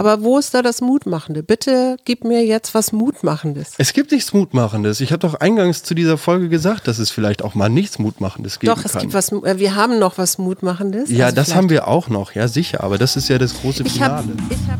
[0.00, 1.42] Aber wo ist da das Mutmachende?
[1.42, 3.72] Bitte gib mir jetzt was Mutmachendes.
[3.78, 5.00] Es gibt nichts Mutmachendes.
[5.00, 8.60] Ich habe doch eingangs zu dieser Folge gesagt, dass es vielleicht auch mal nichts Mutmachendes
[8.60, 9.00] geben Doch, es kann.
[9.02, 11.10] gibt was, äh, wir haben noch was Mutmachendes.
[11.10, 13.82] ja, Also das haben wir auch noch, ja sicher, aber das ist ja das große
[13.82, 14.38] Ich habe Finale.
[14.50, 14.78] ich hab,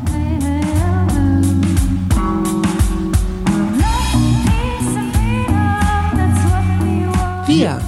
[7.47, 7.81] wir,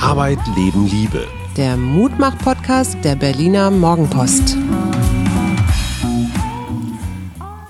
[0.00, 1.26] Arbeit, Leben, Liebe.
[1.56, 4.56] der Mutmach-Podcast der Berliner Morgenpost.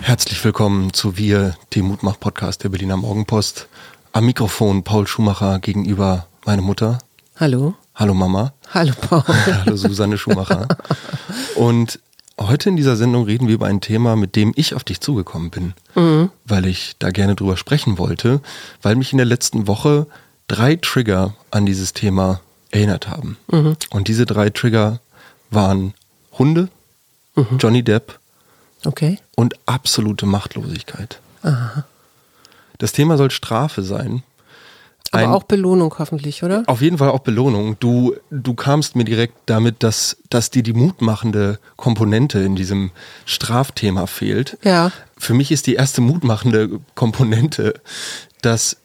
[0.05, 3.69] Herzlich willkommen zu Wir, dem Mutmach-Podcast der Berliner Morgenpost.
[4.13, 6.99] Am Mikrofon Paul Schumacher gegenüber meine Mutter.
[7.37, 7.73] Hallo?
[7.95, 8.53] Hallo Mama.
[8.75, 9.25] Hallo Paul.
[9.27, 10.69] Hallo Susanne Schumacher.
[11.57, 12.01] Und
[12.39, 15.49] heute in dieser Sendung reden wir über ein Thema, mit dem ich auf dich zugekommen
[15.49, 15.73] bin,
[16.45, 18.43] weil ich da gerne drüber sprechen wollte,
[18.83, 20.07] weil mich in der letzten Woche
[20.49, 23.39] drei Trigger an dieses Thema erinnert haben.
[23.89, 25.01] Und diese drei Trigger
[25.51, 25.95] waren
[26.39, 26.69] Hunde,
[27.59, 28.19] Johnny Depp
[28.87, 29.19] Okay.
[29.37, 31.21] und absolute Machtlosigkeit.
[32.79, 34.23] Das Thema soll Strafe sein.
[35.11, 36.65] Aber Ein- auch Belohnung hoffentlich, oder?
[36.67, 37.77] Auf jeden Fall auch Belohnung.
[37.79, 42.91] Du, du kamst mir direkt damit, dass, dass dir die mutmachende Komponente in diesem
[43.25, 44.59] Strafthema fehlt.
[44.65, 44.91] Ja.
[45.17, 47.75] Für mich ist die erste mutmachende Komponente,
[48.43, 48.77] dass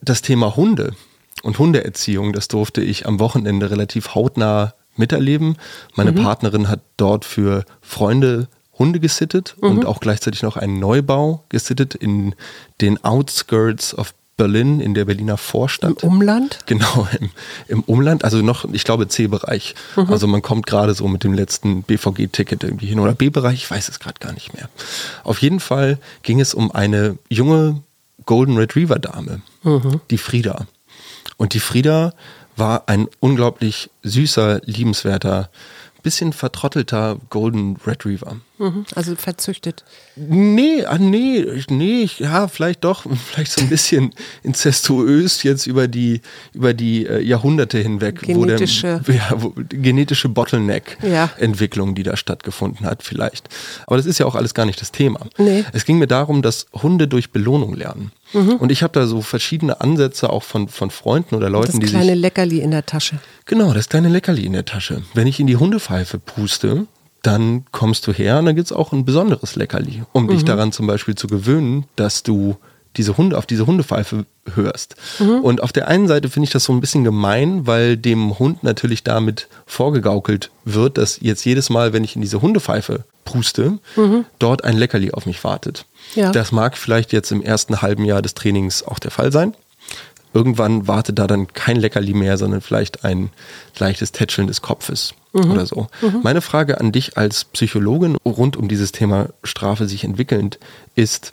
[0.00, 0.92] das Thema Hunde
[1.42, 5.56] und Hundeerziehung, das durfte ich am Wochenende relativ hautnah miterleben.
[5.96, 8.46] Meine Partnerin hat dort für Freunde
[8.78, 12.34] Hunde gesittet und auch gleichzeitig noch einen Neubau gesittet in
[12.80, 16.02] den Outskirts of Berlin, in der Berliner Vorstadt.
[16.02, 16.58] Umland?
[16.66, 17.30] Genau, im,
[17.68, 19.74] im Umland, also noch, ich glaube C-Bereich.
[20.08, 22.98] Also man kommt gerade so mit dem letzten BVG-Ticket irgendwie hin.
[22.98, 24.68] Oder B-Bereich, ich weiß es gerade gar nicht mehr.
[25.22, 27.80] Auf jeden Fall ging es um eine junge
[28.26, 29.42] Golden Retriever-Dame,
[30.10, 30.66] die Frieda.
[31.36, 32.12] Und die Frieda
[32.56, 35.50] war ein unglaublich süßer, liebenswerter,
[36.04, 38.36] bisschen vertrottelter Golden Retriever.
[38.58, 38.84] Mhm.
[38.94, 39.84] Also verzüchtet.
[40.14, 44.12] Nee, ah, nee, nee, ja, vielleicht doch, vielleicht so ein bisschen
[44.44, 46.20] inzestuös jetzt über die,
[46.52, 48.20] über die äh, Jahrhunderte hinweg.
[48.20, 49.00] Genetische.
[49.02, 51.94] Wo der, ja, wo, genetische Bottleneck-Entwicklung, Ja.
[51.94, 53.48] die da stattgefunden hat, vielleicht.
[53.88, 55.20] Aber das ist ja auch alles gar nicht das Thema.
[55.38, 55.64] Nee.
[55.72, 58.12] Es ging mir darum, dass Hunde durch Belohnung lernen.
[58.34, 58.56] Mhm.
[58.56, 61.86] Und ich habe da so verschiedene Ansätze auch von, von Freunden oder Leuten, Das die
[61.86, 63.18] kleine sich Leckerli in der Tasche.
[63.46, 65.02] Genau, das kleine Leckerli in der Tasche.
[65.14, 66.86] Wenn ich in die Hundepfeife puste,
[67.22, 70.86] dann kommst du her und dann gibt's auch ein besonderes Leckerli, um dich daran zum
[70.86, 72.56] Beispiel zu gewöhnen, dass du
[72.96, 74.96] diese Hunde auf diese Hundepfeife hörst.
[75.42, 78.62] Und auf der einen Seite finde ich das so ein bisschen gemein, weil dem Hund
[78.62, 83.78] natürlich damit vorgegaukelt wird, dass jetzt jedes Mal, wenn ich in diese Hundepfeife puste,
[84.38, 85.86] dort ein Leckerli auf mich wartet.
[86.14, 86.30] Ja.
[86.30, 89.54] Das mag vielleicht jetzt im ersten halben Jahr des Trainings auch der Fall sein.
[90.32, 93.30] Irgendwann wartet da dann kein Leckerli mehr, sondern vielleicht ein
[93.78, 95.88] leichtes Tätscheln des Kopfes oder so.
[96.22, 100.58] Meine Frage an dich als Psychologin rund um dieses Thema Strafe sich entwickelnd
[100.94, 101.32] ist,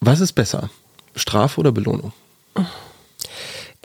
[0.00, 0.70] was ist besser?
[1.14, 2.12] Strafe oder Belohnung?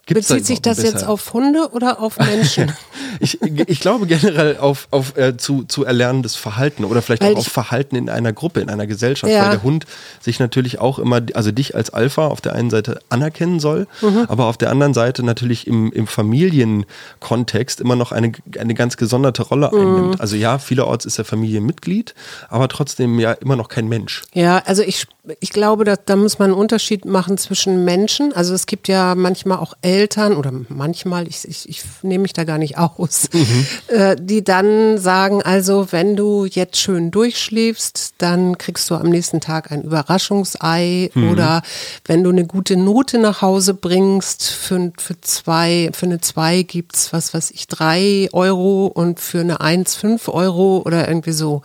[0.07, 2.71] Gibt's da Bezieht sich überhaupt das jetzt auf Hunde oder auf Menschen?
[3.21, 7.37] Ich, ich glaube generell auf, auf äh, zu, zu erlernendes Verhalten oder vielleicht Weil auch
[7.39, 9.43] auf Verhalten in einer Gruppe, in einer Gesellschaft, Ja.
[9.43, 9.85] weil der Hund
[10.19, 14.25] sich natürlich auch immer, also dich als Alpha auf der einen Seite anerkennen soll, Mhm.
[14.27, 19.43] aber auf der anderen Seite natürlich im, im Familienkontext immer noch eine, eine ganz gesonderte
[19.43, 19.79] Rolle Mhm.
[19.79, 20.21] einnimmt.
[20.21, 22.13] Also ja, vielerorts ist er Familienmitglied,
[22.49, 24.23] aber trotzdem ja immer noch kein Mensch.
[24.33, 25.07] Ja, also ich,
[25.39, 28.33] ich glaube, da, da muss man einen Unterschied machen zwischen Menschen.
[28.33, 29.94] Also es gibt ja manchmal auch Eltern
[30.37, 33.29] oder manchmal, ich, ich, ich nehme mich da gar nicht aus,
[33.87, 39.41] äh, die dann sagen, also wenn du jetzt schön durchschläfst, dann kriegst du am nächsten
[39.41, 41.61] Tag ein Überraschungsei oder
[42.05, 47.13] wenn du eine gute Note nach Hause bringst, für, für zwei, für eine zwei gibt's
[47.13, 51.61] was weiß ich, drei Euro und für eine eins fünf Euro oder irgendwie so.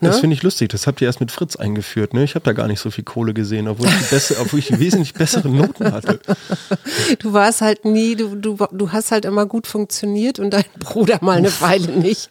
[0.00, 0.08] Ne?
[0.08, 0.68] Das finde ich lustig.
[0.68, 2.14] Das habt ihr erst mit Fritz eingeführt.
[2.14, 2.22] Ne?
[2.22, 5.12] Ich habe da gar nicht so viel Kohle gesehen, obwohl ich, beste, obwohl ich wesentlich
[5.14, 6.20] bessere Noten hatte.
[7.20, 11.18] Du warst halt nie, du, du, du hast halt immer gut funktioniert und dein Bruder
[11.22, 12.28] mal eine Weile nicht.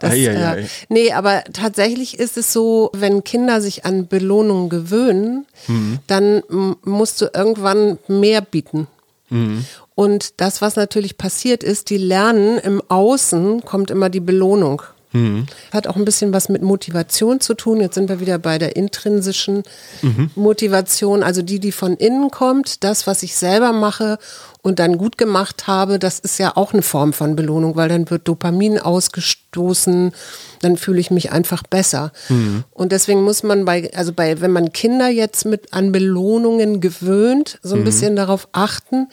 [0.00, 0.60] Das, Ei, ei, ei.
[0.60, 5.98] Äh, nee, aber tatsächlich ist es so, wenn Kinder sich an Belohnungen gewöhnen, Mhm.
[6.06, 6.42] dann
[6.84, 8.88] musst du irgendwann mehr bieten.
[9.30, 9.64] Mhm.
[9.94, 14.82] Und das, was natürlich passiert ist, die lernen, im Außen kommt immer die Belohnung.
[15.16, 15.46] Mhm.
[15.72, 17.80] Hat auch ein bisschen was mit Motivation zu tun.
[17.80, 19.62] Jetzt sind wir wieder bei der intrinsischen
[20.02, 20.30] Mhm.
[20.34, 24.18] Motivation, also die, die von innen kommt, das, was ich selber mache,
[24.62, 28.10] und dann gut gemacht habe, das ist ja auch eine Form von Belohnung, weil dann
[28.10, 29.45] wird Dopamin ausgestoßen,
[30.62, 32.12] dann fühle ich mich einfach besser.
[32.28, 32.64] Mhm.
[32.72, 37.58] Und deswegen muss man bei, also bei, wenn man Kinder jetzt mit an Belohnungen gewöhnt,
[37.62, 37.84] so ein mhm.
[37.84, 39.08] bisschen darauf achten,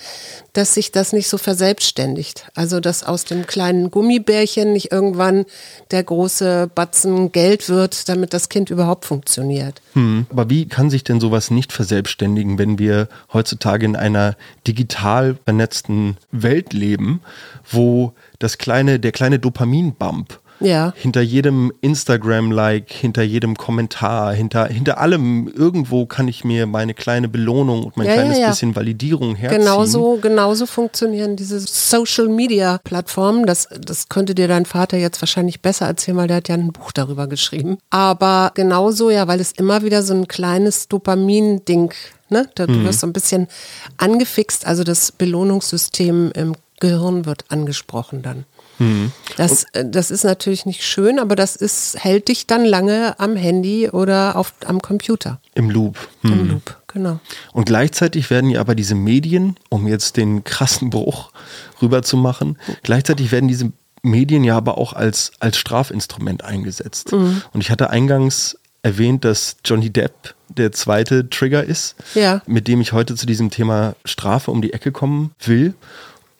[0.54, 2.48] dass sich das nicht so verselbstständigt.
[2.54, 5.46] Also dass aus dem kleinen Gummibärchen nicht irgendwann
[5.92, 9.82] der große Batzen Geld wird, damit das Kind überhaupt funktioniert.
[9.94, 10.26] Mhm.
[10.30, 14.36] Aber wie kann sich denn sowas nicht verselbstständigen, wenn wir heutzutage in einer
[14.68, 17.22] digital vernetzten Welt leben,
[17.70, 18.14] wo
[18.44, 20.94] das kleine, der kleine Dopaminbump ja.
[20.96, 27.28] hinter jedem Instagram-Like, hinter jedem Kommentar, hinter, hinter allem, irgendwo kann ich mir meine kleine
[27.28, 29.62] Belohnung und mein ja, kleines ja, bisschen Validierung herziehen.
[29.62, 33.46] Genauso, genauso funktionieren diese Social-Media-Plattformen.
[33.46, 36.72] Das, das könnte dir dein Vater jetzt wahrscheinlich besser erzählen, weil der hat ja ein
[36.72, 37.78] Buch darüber geschrieben.
[37.90, 41.94] Aber genauso, ja, weil es immer wieder so ein kleines Dopamin-Ding
[42.30, 42.50] Ne?
[42.56, 42.86] Da, du mhm.
[42.86, 43.48] wirst so ein bisschen
[43.98, 48.44] angefixt, also das Belohnungssystem im Gehirn wird angesprochen dann.
[48.78, 49.14] Mhm.
[49.38, 53.38] Das, äh, das ist natürlich nicht schön, aber das ist, hält dich dann lange am
[53.38, 55.40] Handy oder auf, am Computer.
[55.56, 55.98] Im Loop.
[56.24, 56.32] Mhm.
[56.34, 57.20] Im Loop, genau.
[57.54, 61.32] Und gleichzeitig werden ja aber diese Medien, um jetzt den krassen Bruch
[61.82, 63.72] rüberzumachen, gleichzeitig werden diese
[64.02, 67.14] Medien ja aber auch als, als Strafinstrument eingesetzt.
[67.14, 67.44] Mhm.
[67.54, 72.42] Und ich hatte eingangs erwähnt, dass Johnny Depp der zweite Trigger ist, ja.
[72.46, 75.74] mit dem ich heute zu diesem Thema Strafe um die Ecke kommen will.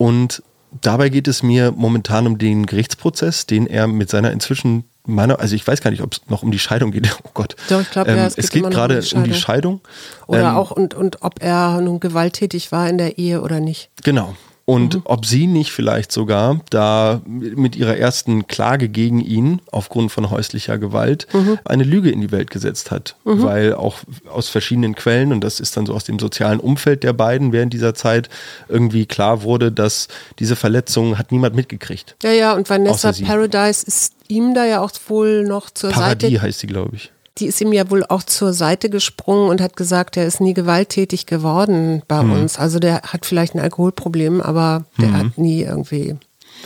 [0.04, 0.42] Und
[0.82, 5.56] dabei geht es mir momentan um den Gerichtsprozess, den er mit seiner inzwischen meiner, also
[5.56, 7.08] ich weiß gar nicht, ob es noch um die Scheidung geht.
[7.24, 7.56] Oh Gott.
[7.70, 9.80] Doch, ich glaube, ähm, ja, es, es geht, geht gerade um, um die Scheidung.
[10.26, 13.88] Oder ähm, auch und, und ob er nun gewalttätig war in der Ehe oder nicht.
[14.02, 14.36] Genau.
[14.66, 15.02] Und mhm.
[15.04, 20.78] ob sie nicht vielleicht sogar da mit ihrer ersten Klage gegen ihn aufgrund von häuslicher
[20.78, 21.58] Gewalt mhm.
[21.66, 23.16] eine Lüge in die Welt gesetzt hat.
[23.24, 23.42] Mhm.
[23.42, 23.98] Weil auch
[24.30, 27.74] aus verschiedenen Quellen, und das ist dann so aus dem sozialen Umfeld der beiden während
[27.74, 28.30] dieser Zeit,
[28.68, 30.08] irgendwie klar wurde, dass
[30.38, 32.16] diese Verletzung hat niemand mitgekriegt.
[32.22, 36.42] Ja, ja, und Vanessa Paradise ist ihm da ja auch wohl noch zur Paradis Seite.
[36.42, 39.76] heißt sie, glaube ich die ist ihm ja wohl auch zur Seite gesprungen und hat
[39.76, 42.32] gesagt, er ist nie gewalttätig geworden bei mhm.
[42.32, 42.58] uns.
[42.58, 45.16] Also der hat vielleicht ein Alkoholproblem, aber der mhm.
[45.16, 46.16] hat nie irgendwie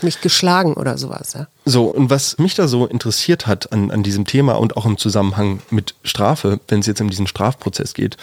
[0.03, 1.33] mich geschlagen oder sowas.
[1.33, 1.49] Ja.
[1.65, 4.99] So, und was mich da so interessiert hat an, an diesem Thema und auch im
[4.99, 8.17] Zusammenhang mit Strafe, wenn es jetzt um diesen Strafprozess geht,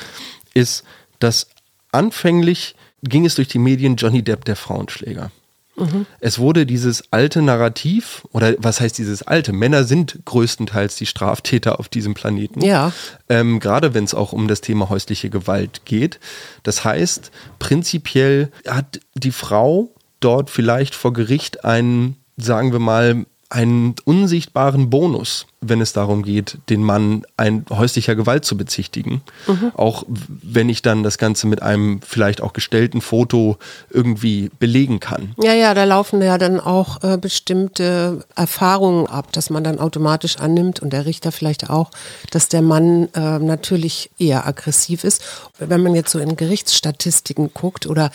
[0.53, 0.83] ist,
[1.19, 1.47] dass
[1.92, 5.31] anfänglich ging es durch die Medien Johnny Depp der Frauenschläger.
[5.75, 6.06] Mhm.
[6.19, 9.54] Es wurde dieses alte Narrativ, oder was heißt dieses alte?
[9.54, 12.62] Männer sind größtenteils die Straftäter auf diesem Planeten.
[12.62, 12.94] Ja.
[13.30, 16.19] Ähm, gerade wenn es auch um das Thema häusliche Gewalt geht.
[16.63, 19.89] Das heißt, prinzipiell hat die Frau
[20.19, 26.58] dort vielleicht vor Gericht einen, sagen wir mal, einen unsichtbaren Bonus wenn es darum geht,
[26.70, 29.22] den Mann ein häuslicher Gewalt zu bezichtigen.
[29.48, 29.72] Mhm.
[29.76, 33.58] Auch wenn ich dann das Ganze mit einem vielleicht auch gestellten Foto
[33.90, 35.34] irgendwie belegen kann.
[35.42, 40.38] Ja, ja, da laufen ja dann auch äh, bestimmte Erfahrungen ab, dass man dann automatisch
[40.38, 41.92] annimmt und der Richter vielleicht auch,
[42.32, 45.22] dass der Mann äh, natürlich eher aggressiv ist.
[45.60, 48.12] Wenn man jetzt so in Gerichtsstatistiken guckt oder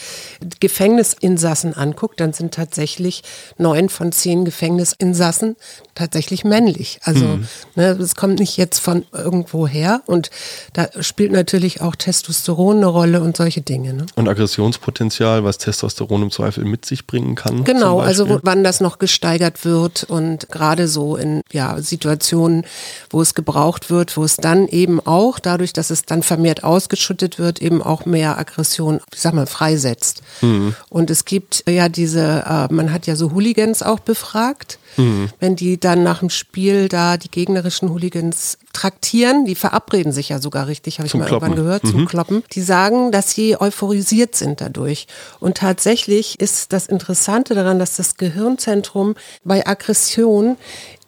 [0.61, 3.23] Gefängnisinsassen anguckt, dann sind tatsächlich
[3.59, 5.57] neun von zehn Gefängnisinsassen
[5.95, 7.01] tatsächlich männlich.
[7.03, 7.40] Also mhm.
[7.75, 10.31] Ne, das kommt nicht jetzt von irgendwo her und
[10.73, 13.93] da spielt natürlich auch Testosteron eine Rolle und solche Dinge.
[13.93, 14.07] Ne?
[14.15, 17.65] Und Aggressionspotenzial, was Testosteron im Zweifel mit sich bringen kann.
[17.65, 22.65] Genau, also wo, wann das noch gesteigert wird und gerade so in ja, Situationen,
[23.11, 27.39] wo es gebraucht wird, wo es dann eben auch, dadurch, dass es dann vermehrt ausgeschüttet
[27.39, 30.23] wird, eben auch mehr Aggression, ich sag mal, freisetzt.
[30.41, 30.75] Mhm.
[30.89, 35.29] Und es gibt ja diese, äh, man hat ja so Hooligans auch befragt, mhm.
[35.39, 39.45] wenn die dann nach dem Spiel da die gegnerischen Hooligans traktieren.
[39.45, 41.49] Die verabreden sich ja sogar richtig, habe ich mal Kloppen.
[41.49, 41.91] irgendwann gehört, mhm.
[41.91, 42.43] zum Kloppen.
[42.53, 45.07] Die sagen, dass sie euphorisiert sind dadurch.
[45.39, 50.57] Und tatsächlich ist das Interessante daran, dass das Gehirnzentrum bei Aggression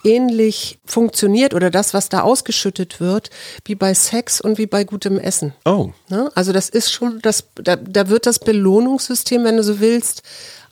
[0.04, 3.30] ähnlich funktioniert oder das, was da ausgeschüttet wird,
[3.64, 5.52] wie bei Sex und wie bei gutem Essen.
[5.64, 5.90] Oh.
[6.08, 6.30] Ne?
[6.34, 10.22] Also das ist schon, das, da, da wird das Belohnungssystem, wenn du so willst,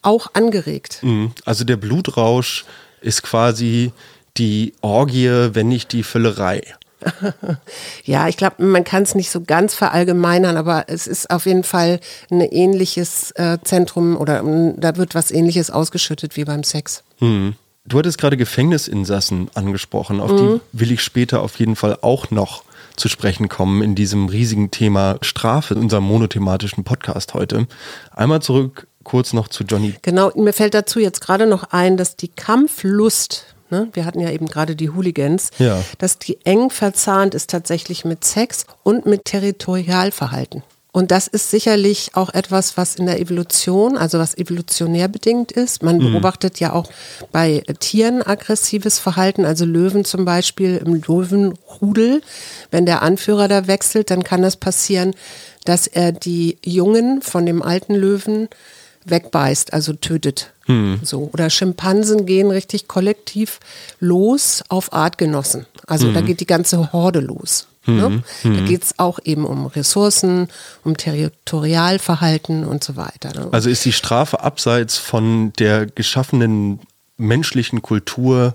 [0.02, 0.98] auch angeregt.
[1.02, 1.32] Mhm.
[1.44, 2.64] Also der Blutrausch
[3.00, 3.92] ist quasi
[4.36, 6.62] die Orgie, wenn nicht die Füllerei.
[8.04, 11.64] ja, ich glaube, man kann es nicht so ganz verallgemeinern, aber es ist auf jeden
[11.64, 17.02] Fall ein ähnliches äh, Zentrum oder um, da wird was ähnliches ausgeschüttet wie beim Sex.
[17.18, 17.54] Hm.
[17.86, 20.60] Du hattest gerade Gefängnisinsassen angesprochen, auf mhm.
[20.72, 22.62] die will ich später auf jeden Fall auch noch
[22.94, 27.66] zu sprechen kommen in diesem riesigen Thema Strafe, in unserem monothematischen Podcast heute.
[28.14, 29.94] Einmal zurück kurz noch zu Johnny.
[30.02, 33.88] Genau, mir fällt dazu jetzt gerade noch ein, dass die Kampflust Ne?
[33.92, 35.82] Wir hatten ja eben gerade die Hooligans, ja.
[35.98, 40.62] dass die eng verzahnt ist tatsächlich mit Sex und mit Territorialverhalten.
[40.92, 45.84] Und das ist sicherlich auch etwas, was in der Evolution, also was evolutionär bedingt ist.
[45.84, 46.90] Man beobachtet ja auch
[47.30, 52.22] bei Tieren aggressives Verhalten, also Löwen zum Beispiel im Löwenrudel.
[52.72, 55.14] Wenn der Anführer da wechselt, dann kann das passieren,
[55.64, 58.48] dass er die Jungen von dem alten Löwen
[59.04, 60.52] wegbeißt, also tötet.
[61.02, 61.30] So.
[61.32, 63.58] Oder Schimpansen gehen richtig kollektiv
[63.98, 65.66] los auf Artgenossen.
[65.86, 67.66] Also da geht die ganze Horde los.
[67.86, 68.22] Ne?
[68.44, 70.48] Da geht es auch eben um Ressourcen,
[70.84, 73.32] um Territorialverhalten und so weiter.
[73.34, 73.48] Ne?
[73.50, 76.78] Also ist die Strafe abseits von der geschaffenen
[77.16, 78.54] menschlichen Kultur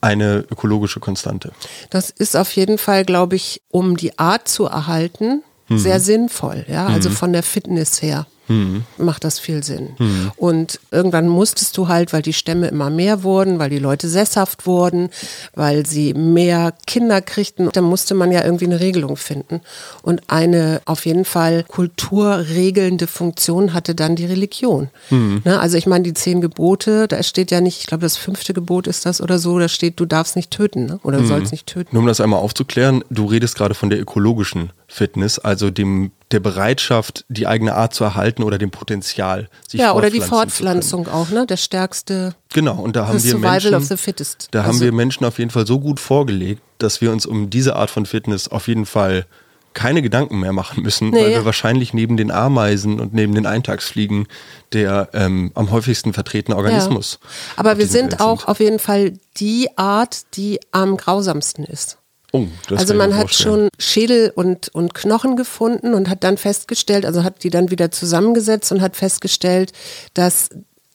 [0.00, 1.50] eine ökologische Konstante.
[1.90, 6.64] Das ist auf jeden Fall, glaube ich, um die Art zu erhalten, sehr sinnvoll.
[6.68, 8.84] Ja, also von der Fitness her Mhm.
[8.98, 9.96] macht das viel Sinn.
[10.36, 14.66] Und irgendwann musstest du halt, weil die Stämme immer mehr wurden, weil die Leute sesshaft
[14.66, 15.10] wurden,
[15.54, 19.60] weil sie mehr Kinder kriegten, dann musste man ja irgendwie eine Regelung finden.
[20.02, 24.88] Und eine auf jeden Fall kulturregelnde Funktion hatte dann die Religion.
[25.10, 28.54] Ne, also ich meine, die zehn Gebote, da steht ja nicht, ich glaube, das fünfte
[28.54, 31.00] Gebot ist das oder so, da steht, du darfst nicht töten ne?
[31.02, 31.88] oder du sollst nicht töten.
[31.92, 36.40] Nur um das einmal aufzuklären, du redest gerade von der ökologischen Fitness, also dem der
[36.40, 40.20] Bereitschaft, die eigene Art zu erhalten oder dem Potenzial, sich Ja, oder die.
[40.20, 41.46] Fortpflanzung auch, ne?
[41.46, 44.48] Der stärkste Genau, und da haben wir survival Menschen, of the fittest.
[44.50, 47.48] da haben Also- wir Menschen auf jeden Fall so gut vorgelegt, dass wir uns um
[47.48, 49.26] diese Art von Fitness auf jeden Fall
[49.72, 51.20] keine Gedanken mehr machen müssen, Nee.
[51.22, 54.26] weil wir wahrscheinlich neben den Ameisen und neben den Eintagsfliegen
[54.72, 57.18] der ähm, am häufigsten vertretene Organismus.
[57.22, 57.28] Ja.
[57.58, 61.98] Aber wir sind Welt auch auf jeden Fall die Art, die am grausamsten ist.
[62.44, 67.22] Oh, also man hat schon Schädel und, und Knochen gefunden und hat dann festgestellt, also
[67.24, 69.72] hat die dann wieder zusammengesetzt und hat festgestellt,
[70.14, 70.50] dass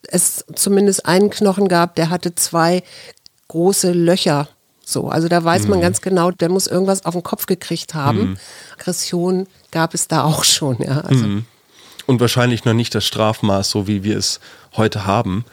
[0.07, 2.83] es zumindest einen Knochen gab, der hatte zwei
[3.48, 4.48] große Löcher.
[4.83, 5.69] So, also da weiß Mhm.
[5.69, 8.38] man ganz genau, der muss irgendwas auf den Kopf gekriegt haben.
[8.77, 11.01] Aggression gab es da auch schon, ja.
[11.01, 11.45] Also, Mhm.
[12.07, 14.39] und wahrscheinlich noch nicht das Strafmaß, so wie wir es
[14.75, 15.45] heute haben.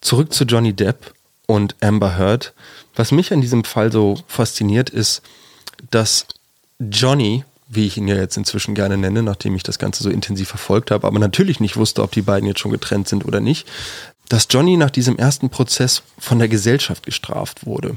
[0.00, 1.12] Zurück zu Johnny Depp
[1.50, 2.52] und Amber Heard.
[2.94, 5.20] Was mich an diesem Fall so fasziniert, ist,
[5.90, 6.26] dass
[6.78, 10.48] Johnny, wie ich ihn ja jetzt inzwischen gerne nenne, nachdem ich das Ganze so intensiv
[10.48, 13.66] verfolgt habe, aber natürlich nicht wusste, ob die beiden jetzt schon getrennt sind oder nicht,
[14.28, 17.96] dass Johnny nach diesem ersten Prozess von der Gesellschaft gestraft wurde.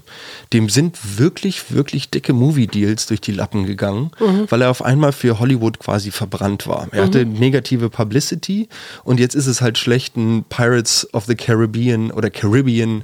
[0.52, 4.10] Dem sind wirklich, wirklich dicke Movie-Deals durch die Lappen gegangen,
[4.50, 6.88] weil er auf einmal für Hollywood quasi verbrannt war.
[6.92, 8.68] Er hatte negative Publicity
[9.04, 13.04] und jetzt ist es halt schlecht, ein Pirates of the Caribbean oder Caribbean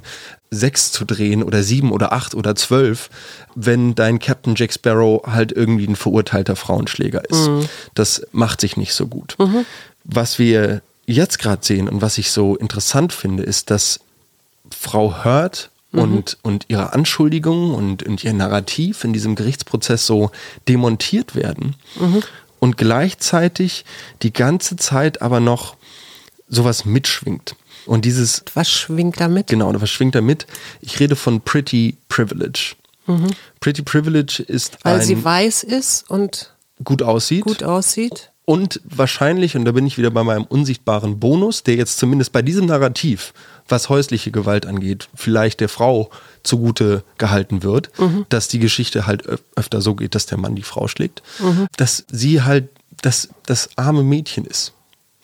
[0.50, 3.08] 6 zu drehen oder 7 oder 8 oder 12,
[3.54, 7.48] wenn dein Captain Jack Sparrow halt irgendwie ein verurteilter Frauenschläger ist.
[7.94, 9.36] Das macht sich nicht so gut.
[10.04, 14.00] Was wir jetzt gerade sehen und was ich so interessant finde, ist, dass
[14.76, 20.30] Frau Hurt und, und ihre Anschuldigungen und, und ihr Narrativ in diesem Gerichtsprozess so
[20.68, 21.74] demontiert werden
[22.60, 23.84] und gleichzeitig
[24.22, 25.76] die ganze Zeit aber noch
[26.48, 27.56] sowas mitschwingt.
[27.86, 29.46] Und dieses, was schwingt damit?
[29.48, 30.46] genau, und was schwingt damit?
[30.80, 32.74] Ich rede von Pretty Privilege.
[33.58, 38.30] Pretty Privilege ist Weil sie weiß ist und gut aussieht gut aussieht.
[38.44, 42.40] und wahrscheinlich, und da bin ich wieder bei meinem unsichtbaren Bonus, der jetzt zumindest bei
[42.42, 43.32] diesem Narrativ,
[43.68, 46.10] was häusliche Gewalt angeht, vielleicht der Frau
[46.44, 47.90] zugute gehalten wird,
[48.28, 51.22] dass die Geschichte halt öf öfter so geht, dass der Mann die Frau schlägt,
[51.76, 52.68] dass sie halt
[53.02, 54.72] das, das arme Mädchen ist.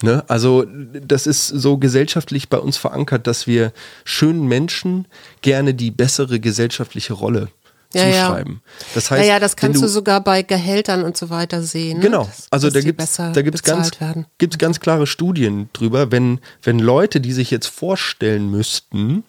[0.02, 0.24] Ne?
[0.28, 0.64] Also
[1.06, 3.72] das ist so gesellschaftlich bei uns verankert, dass wir
[4.04, 5.06] schönen Menschen
[5.40, 7.48] gerne die bessere gesellschaftliche Rolle
[7.94, 8.26] Ja, ja.
[8.26, 8.60] zuschreiben.
[8.94, 11.96] Das heißt, ja, ja, das kannst du, sogar bei Gehältern und so weiter sehen.
[11.98, 12.02] ne?
[12.04, 13.90] Genau, Dass- also dass da gibt es da gibt's ganz,
[14.36, 19.24] gibt's ganz klare Studien drüber, wenn, wenn Leute, die sich jetzt vorstellen müssten,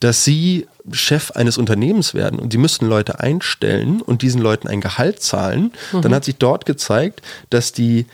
[0.00, 4.80] dass sie Chef eines Unternehmens werden und sie müssten Leute einstellen und diesen Leuten ein
[4.80, 6.02] Gehalt zahlen, Mhm.
[6.02, 8.06] dann hat sich dort gezeigt, dass die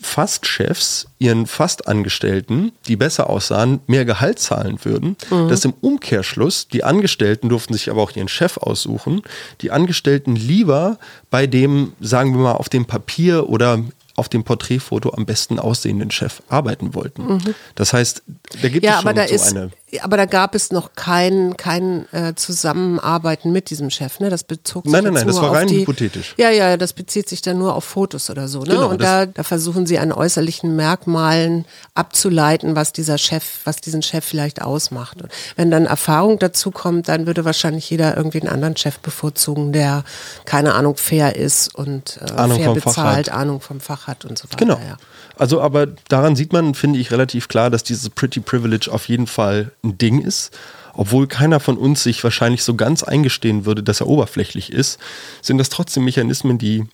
[0.00, 5.16] Fastchefs ihren Fastangestellten, die besser aussahen, mehr Gehalt zahlen würden.
[5.30, 5.48] Mhm.
[5.48, 9.22] Dass im Umkehrschluss die Angestellten durften sich aber auch ihren Chef aussuchen,
[9.60, 10.98] die Angestellten lieber
[11.30, 13.80] bei dem, sagen wir mal, auf dem Papier oder
[14.18, 17.40] auf dem Porträtfoto am besten aussehenden Chef arbeiten wollten.
[17.76, 18.22] Das heißt,
[18.62, 18.90] da gibt Mhm.
[18.90, 19.70] Ja, es schon so ist, eine.
[20.02, 24.28] Aber da gab es noch kein, kein äh, Zusammenarbeiten mit diesem Chef, ne?
[24.28, 26.34] Das bezog sich Nein, nein, nein, das war rein die, hypothetisch.
[26.36, 28.74] Ja, ja, das bezieht sich dann nur auf Fotos oder so, ne?
[28.74, 31.64] Genau, Und da, da versuchen sie an äußerlichen Merkmalen
[31.94, 35.22] abzuleiten, was dieser Chef, was diesen Chef vielleicht ausmacht.
[35.22, 39.72] Und wenn dann Erfahrung dazu kommt, dann würde wahrscheinlich jeder irgendwie einen anderen Chef bevorzugen,
[39.72, 40.04] der
[40.44, 43.30] keine Ahnung fair ist und äh, fair bezahlt.
[43.30, 44.56] Ahnung vom Fach hat und so weiter.
[44.56, 44.74] Genau.
[44.74, 44.96] Ja.
[45.38, 49.26] Also, aber daran sieht man, finde ich, relativ klar, dass dieses Pretty Privilege auf jeden
[49.26, 50.56] Fall ein Ding ist.
[50.94, 54.98] Obwohl keiner von uns sich wahrscheinlich so ganz eingestehen würde, dass er oberflächlich ist,
[55.42, 56.84] sind das trotzdem Mechanismen, die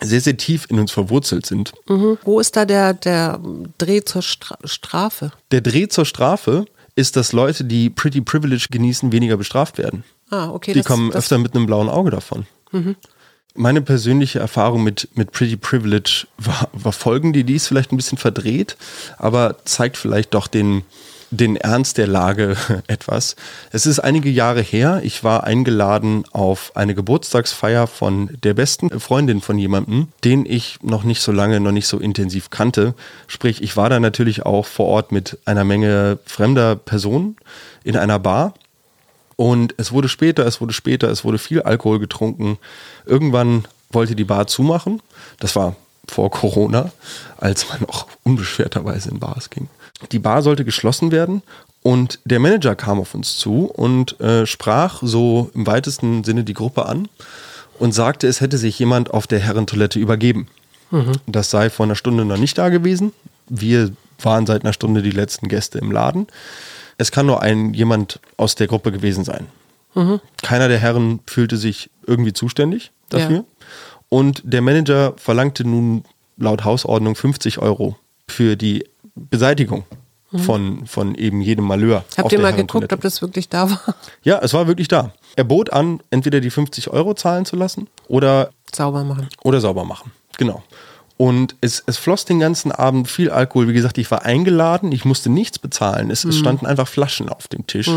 [0.00, 1.72] sehr, sehr tief in uns verwurzelt sind.
[1.88, 2.16] Mhm.
[2.24, 3.38] Wo ist da der, der
[3.76, 5.32] Dreh zur Stra Strafe?
[5.50, 10.04] Der Dreh zur Strafe ist, dass Leute, die Pretty Privilege genießen, weniger bestraft werden.
[10.30, 10.72] Ah, okay.
[10.72, 12.46] Die das- kommen das, öfter mit einem blauen Auge davon.
[13.60, 18.16] Meine persönliche Erfahrung mit, mit Pretty Privilege war, war folgende, die ist vielleicht ein bisschen
[18.16, 18.76] verdreht,
[19.16, 20.84] aber zeigt vielleicht doch den,
[21.32, 23.34] den Ernst der Lage etwas.
[23.72, 29.40] Es ist einige Jahre her, ich war eingeladen auf eine Geburtstagsfeier von der besten Freundin
[29.40, 32.94] von jemandem, den ich noch nicht so lange, noch nicht so intensiv kannte.
[33.26, 37.34] Sprich, ich war da natürlich auch vor Ort mit einer Menge fremder Personen
[37.82, 38.54] in einer Bar.
[39.38, 42.58] Und es wurde später, es wurde später, es wurde viel Alkohol getrunken.
[43.06, 45.00] Irgendwann wollte die Bar zumachen.
[45.38, 45.76] Das war
[46.08, 46.90] vor Corona,
[47.36, 49.68] als man noch unbeschwerterweise in Bars ging.
[50.10, 51.42] Die Bar sollte geschlossen werden
[51.84, 56.54] und der Manager kam auf uns zu und äh, sprach so im weitesten Sinne die
[56.54, 57.06] Gruppe an
[57.78, 60.48] und sagte, es hätte sich jemand auf der Herrentoilette übergeben.
[61.26, 63.12] Das sei vor einer Stunde noch nicht da gewesen.
[63.48, 66.26] Wir waren seit einer Stunde die letzten Gäste im Laden.
[66.98, 69.46] Es kann nur ein jemand aus der Gruppe gewesen sein.
[70.42, 73.36] Keiner der Herren fühlte sich irgendwie zuständig dafür.
[73.38, 73.44] Ja.
[74.08, 76.04] Und der Manager verlangte nun
[76.36, 77.96] laut Hausordnung 50 Euro
[78.28, 78.84] für die
[79.16, 79.84] Beseitigung
[80.36, 82.04] von, von eben jedem Malheur.
[82.16, 83.94] Habt ihr mal geguckt, ob das wirklich da war?
[84.22, 85.12] Ja, es war wirklich da.
[85.36, 89.28] Er bot an, entweder die 50 Euro zahlen zu lassen oder Sauber machen.
[89.42, 90.12] oder sauber machen.
[90.36, 90.62] Genau.
[91.18, 93.66] Und es, es floss den ganzen Abend viel Alkohol.
[93.66, 96.10] Wie gesagt, ich war eingeladen, ich musste nichts bezahlen.
[96.10, 97.90] Es, es standen einfach Flaschen auf dem Tisch.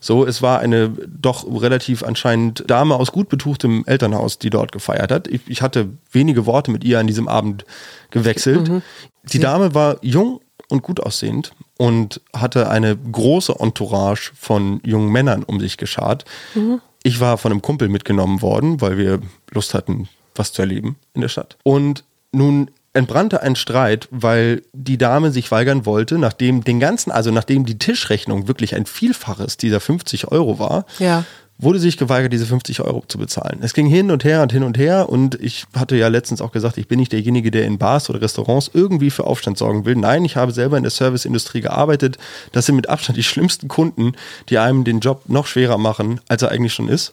[0.00, 5.10] So, es war eine doch relativ anscheinend Dame aus gut betuchtem Elternhaus, die dort gefeiert
[5.10, 5.26] hat.
[5.26, 7.64] Ich, ich hatte wenige Worte mit ihr an diesem Abend
[8.12, 8.70] gewechselt.
[9.24, 15.42] Die Dame war jung und gut aussehend und hatte eine große Entourage von jungen Männern
[15.42, 16.24] um sich geschart.
[17.02, 19.20] Ich war von einem Kumpel mitgenommen worden, weil wir
[19.50, 21.56] Lust hatten, was zu erleben in der Stadt.
[21.64, 27.30] Und nun entbrannte ein Streit, weil die Dame sich weigern wollte, nachdem den ganzen, also
[27.30, 31.24] nachdem die Tischrechnung wirklich ein Vielfaches dieser 50 Euro war, Ja.
[31.58, 33.58] Wurde sich geweigert, diese 50 Euro zu bezahlen.
[33.62, 36.52] Es ging hin und her und hin und her und ich hatte ja letztens auch
[36.52, 39.96] gesagt, ich bin nicht derjenige, der in Bars oder Restaurants irgendwie für Aufstand sorgen will.
[39.96, 42.16] Nein, ich habe selber in der Serviceindustrie gearbeitet.
[42.52, 44.12] Das sind mit Abstand die schlimmsten Kunden,
[44.48, 47.12] die einem den Job noch schwerer machen, als er eigentlich schon ist.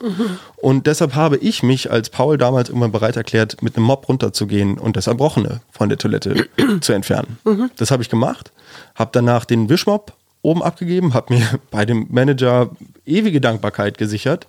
[0.57, 4.77] Und deshalb habe ich mich als Paul damals irgendwann bereit erklärt, mit einem Mob runterzugehen
[4.77, 6.47] und das Erbrochene von der Toilette
[6.81, 7.37] zu entfernen.
[7.77, 8.51] Das habe ich gemacht,
[8.93, 12.69] habe danach den Wischmob oben abgegeben, habe mir bei dem Manager
[13.05, 14.47] ewige Dankbarkeit gesichert,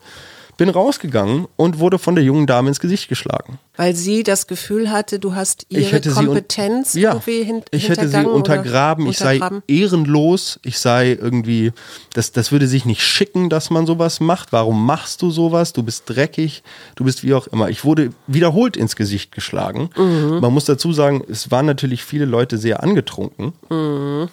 [0.56, 3.58] bin rausgegangen und wurde von der jungen Dame ins Gesicht geschlagen.
[3.76, 8.24] Weil sie das Gefühl hatte, du hast ihre Kompetenz ja, irgendwie hin ich hätte sie
[8.24, 9.62] untergraben, ich sei untergraben.
[9.68, 11.72] ehrenlos, ich sei irgendwie,
[12.14, 14.52] das, das würde sich nicht schicken, dass man sowas macht.
[14.52, 15.72] Warum machst du sowas?
[15.74, 16.62] Du bist dreckig,
[16.94, 17.68] du bist wie auch immer.
[17.68, 19.90] Ich wurde wiederholt ins Gesicht geschlagen.
[19.96, 20.40] Mhm.
[20.40, 23.52] Man muss dazu sagen, es waren natürlich viele Leute sehr angetrunken.
[23.68, 24.28] Mhm.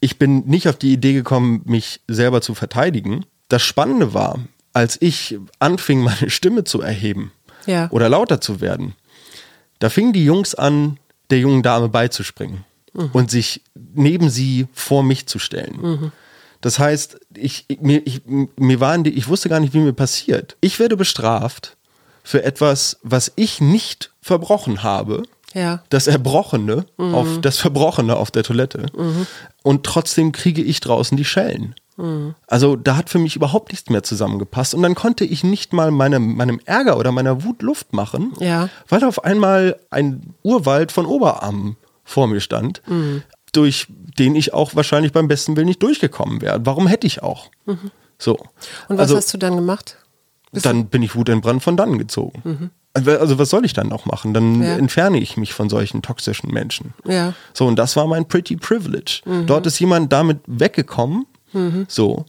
[0.00, 3.24] Ich bin nicht auf die Idee gekommen, mich selber zu verteidigen.
[3.48, 4.38] Das Spannende war,
[4.72, 7.32] als ich anfing, meine Stimme zu erheben
[7.66, 7.88] Ja.
[7.90, 8.94] oder lauter zu werden,
[9.78, 10.98] da fingen die Jungs an,
[11.30, 12.64] der jungen Dame beizuspringen
[13.12, 16.12] und sich neben sie vor mich zu stellen.
[16.62, 20.56] Das heißt, ich, mir, ich, mir waren die, ich wusste gar nicht, wie mir passiert.
[20.60, 21.76] Ich werde bestraft
[22.22, 25.24] für etwas, was ich nicht verbrochen habe.
[25.52, 25.82] Ja.
[25.90, 28.86] Das Erbrochene, auf, das Verbrochene auf der Toilette.
[29.62, 31.74] Und trotzdem kriege ich draußen die Schellen.
[32.46, 34.74] Also da hat für mich überhaupt nichts mehr zusammengepasst.
[34.74, 38.68] Und dann konnte ich nicht mal meinem, meinem Ärger oder meiner Wut Luft machen, Ja.
[38.88, 42.82] weil auf einmal ein Urwald von Oberarmen vor mir stand,
[43.52, 43.86] durch
[44.18, 46.60] den ich auch wahrscheinlich beim besten Willen nicht durchgekommen wäre.
[46.66, 47.50] Warum hätte ich auch?
[48.18, 48.34] So.
[48.88, 49.96] Und was also, hast du dann gemacht?
[50.52, 52.70] dann bin ich wutentbrannt von dannen gezogen.
[52.94, 54.32] Also was soll ich dann noch machen?
[54.32, 54.62] Dann Mhm.
[54.62, 54.76] Ja.
[54.76, 56.94] entferne ich mich von solchen toxischen Menschen.
[57.04, 57.34] Ja.
[57.52, 59.20] So, und das war mein Pretty Privilege.
[59.26, 59.46] Mhm.
[59.46, 61.26] Dort ist jemand damit weggekommen.
[61.88, 62.24] So.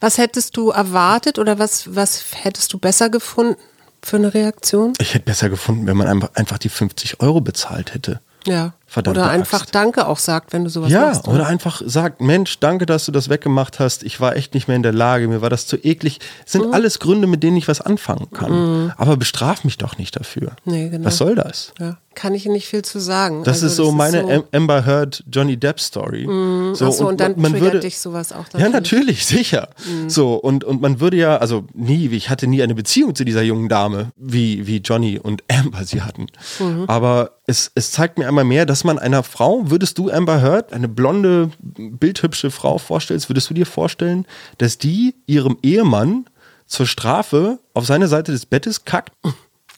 [0.00, 3.56] Was hättest du erwartet oder was, was hättest du besser gefunden
[4.02, 4.92] für eine Reaktion?
[5.00, 8.20] Ich hätte besser gefunden, wenn man einfach, die 50 Euro bezahlt hätte.
[8.44, 8.72] Ja.
[8.88, 9.74] Verdammte oder einfach Axt.
[9.74, 11.26] Danke auch sagt, wenn du sowas Ja, machst.
[11.28, 11.32] ne?
[11.32, 14.02] oder einfach sagt, Mensch, danke, dass du das weggemacht hast.
[14.02, 16.18] Ich war echt nicht mehr in der Lage, mir war das zu eklig.
[16.42, 16.74] Das sind Mhm.
[16.74, 18.92] alles Gründe, mit denen ich was anfangen kann.
[18.98, 20.52] Aber bestraf mich doch nicht dafür.
[20.64, 21.06] Nee, genau.
[21.06, 21.72] Was soll das?
[21.78, 21.98] Ja.
[22.14, 23.44] Kann ich nicht viel zu sagen.
[23.44, 26.24] Das Also ist so meine Am- Amber Heard Johnny Depp Story.
[26.74, 28.72] So, Ach so, und dann man triggert würde, dich sowas auch Ja, natürlich.
[28.72, 28.72] Mhm.
[28.72, 29.68] natürlich, sicher.
[30.08, 33.42] So, und, und man würde ja, also nie, ich hatte nie eine Beziehung zu dieser
[33.42, 36.26] jungen Dame, wie, wie Johnny und Amber sie hatten.
[36.58, 36.84] Mhm.
[36.88, 40.72] Aber es, es zeigt mir einmal mehr, dass man einer Frau, würdest du Amber Heard,
[40.72, 44.26] eine blonde, bildhübsche Frau vorstellst, würdest du dir vorstellen,
[44.58, 46.26] dass die ihrem Ehemann
[46.66, 49.12] zur Strafe auf seine Seite des Bettes kackt?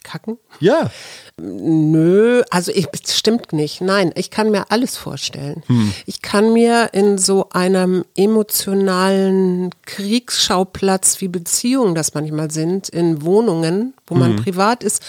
[0.05, 0.39] Kacken?
[0.61, 0.91] Ja.
[1.37, 3.81] Nö, also ich, es stimmt nicht.
[3.81, 5.65] Nein, ich kann mir alles vorstellen.
[6.07, 13.95] Ich kann mir in so einem emotionalen Kriegsschauplatz wie Beziehungen das manchmal sind, in Wohnungen,
[14.07, 15.03] wo man privat ist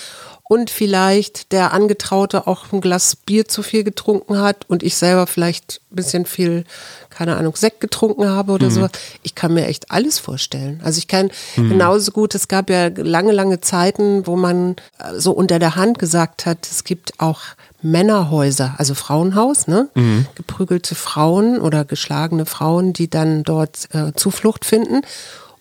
[0.48, 5.26] und vielleicht der Angetraute auch ein Glas Bier zu viel getrunken hat und ich selber
[5.26, 6.66] vielleicht ein bisschen viel,
[7.10, 8.92] keine Ahnung, Sekt getrunken habe oder sowas.
[9.24, 10.82] Ich kann mir echt alles vorstellen.
[10.84, 15.32] Also ich kann genauso gut, es gab ja lange, lange Zeiten, wo man äh, so
[15.32, 17.42] unter der Hand gesagt hat, es gibt auch
[17.82, 19.90] Männerhäuser, also Frauenhaus, ne?
[20.36, 25.02] Geprügelte Frauen oder geschlagene Frauen, die dann dort äh, Zuflucht finden.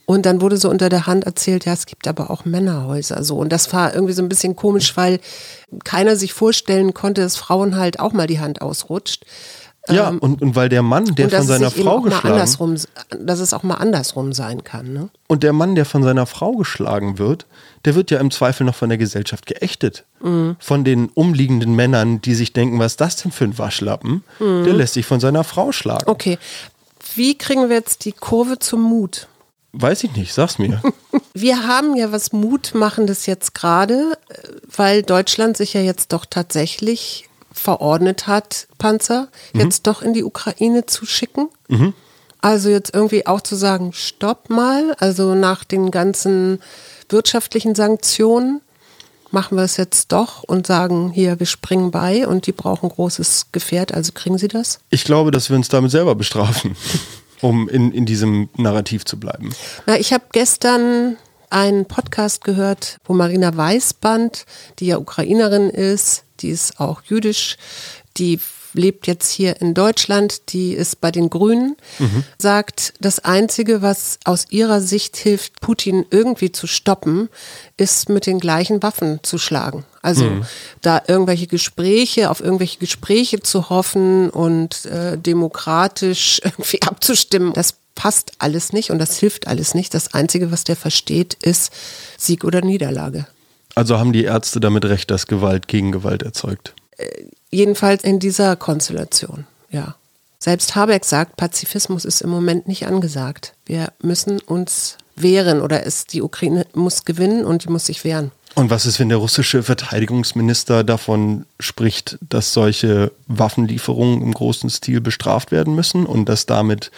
[0.07, 3.25] Und dann wurde so unter der Hand erzählt, ja, es gibt aber auch Männerhäuser.
[3.25, 3.37] So.
[3.37, 5.21] Und das war irgendwie so ein bisschen komisch, weil
[5.85, 9.25] keiner sich vorstellen konnte, dass Frauen halt auch mal die Hand ausrutscht.
[9.89, 12.77] Ja, und, und weil der Mann, der von seiner Frau geschlagen andersrum,
[13.19, 14.93] dass es auch mal andersrum sein kann.
[14.95, 15.11] Ne?
[15.27, 17.45] und der Mann, der von seiner Frau geschlagen wird,
[17.85, 20.05] der wird ja im Zweifel noch von der Gesellschaft geächtet.
[20.23, 20.57] Mhm.
[20.59, 24.23] Von den umliegenden Männern, die sich denken, was ist das denn für ein Waschlappen?
[24.39, 24.65] Mhm.
[24.65, 26.05] Der lässt sich von seiner Frau schlagen.
[26.07, 26.39] Okay.
[27.15, 29.29] Wie kriegen wir jetzt die Kurve zum Mut?
[29.77, 30.81] Weiß ich nicht, sag's mir.
[31.35, 34.17] Wir haben ja was Mutmachendes jetzt gerade,
[34.77, 40.87] weil Deutschland sich ja jetzt doch tatsächlich verordnet hat, Panzer jetzt doch in die Ukraine
[40.87, 41.49] zu schicken.
[42.41, 46.61] Also jetzt irgendwie auch zu sagen, stopp mal, also nach den ganzen
[47.09, 48.61] wirtschaftlichen Sanktionen
[49.31, 53.47] machen wir es jetzt doch und sagen, hier, wir springen bei und die brauchen großes
[53.53, 54.79] Gefährt, also kriegen sie das?
[54.91, 56.77] Ich glaube, dass wir uns damit selber bestrafen,
[57.45, 59.55] um in, in diesem Narrativ zu bleiben.
[59.85, 61.19] Na, ich habe gestern
[61.51, 64.47] einen Podcast gehört, wo Marina Weißband,
[64.79, 67.59] die ja Ukrainerin ist, die ist auch jüdisch,
[68.17, 68.41] die
[68.73, 71.77] lebt jetzt hier in Deutschland, die ist bei den Grünen,
[72.39, 77.29] sagt, das Einzige, was aus ihrer Sicht hilft, Putin irgendwie zu stoppen,
[77.77, 79.85] ist mit den gleichen Waffen zu schlagen.
[80.05, 80.31] Also
[80.83, 88.33] da irgendwelche Gespräche, auf irgendwelche Gespräche zu hoffen und äh, demokratisch irgendwie abzustimmen, das passt
[88.39, 89.95] alles nicht und das hilft alles nicht.
[89.95, 91.73] Das Einzige, was der versteht, ist
[92.19, 93.27] Sieg oder Niederlage.
[93.75, 96.75] Also haben die Ärzte damit recht, dass Gewalt gegen Gewalt erzeugt.
[97.51, 99.97] Jedenfalls in dieser Konstellation, ja.
[100.39, 103.55] Selbst Habeck sagt, Pazifismus ist im Moment nicht angesagt.
[103.65, 108.33] Wir müssen uns wehren oder es, die Ukraine muss gewinnen und die muss sich wehren.
[108.55, 115.01] Und was ist, wenn der russische Verteidigungsminister davon spricht, dass solche Waffenlieferungen im großen Stil
[115.01, 116.91] bestraft werden müssen und dass damit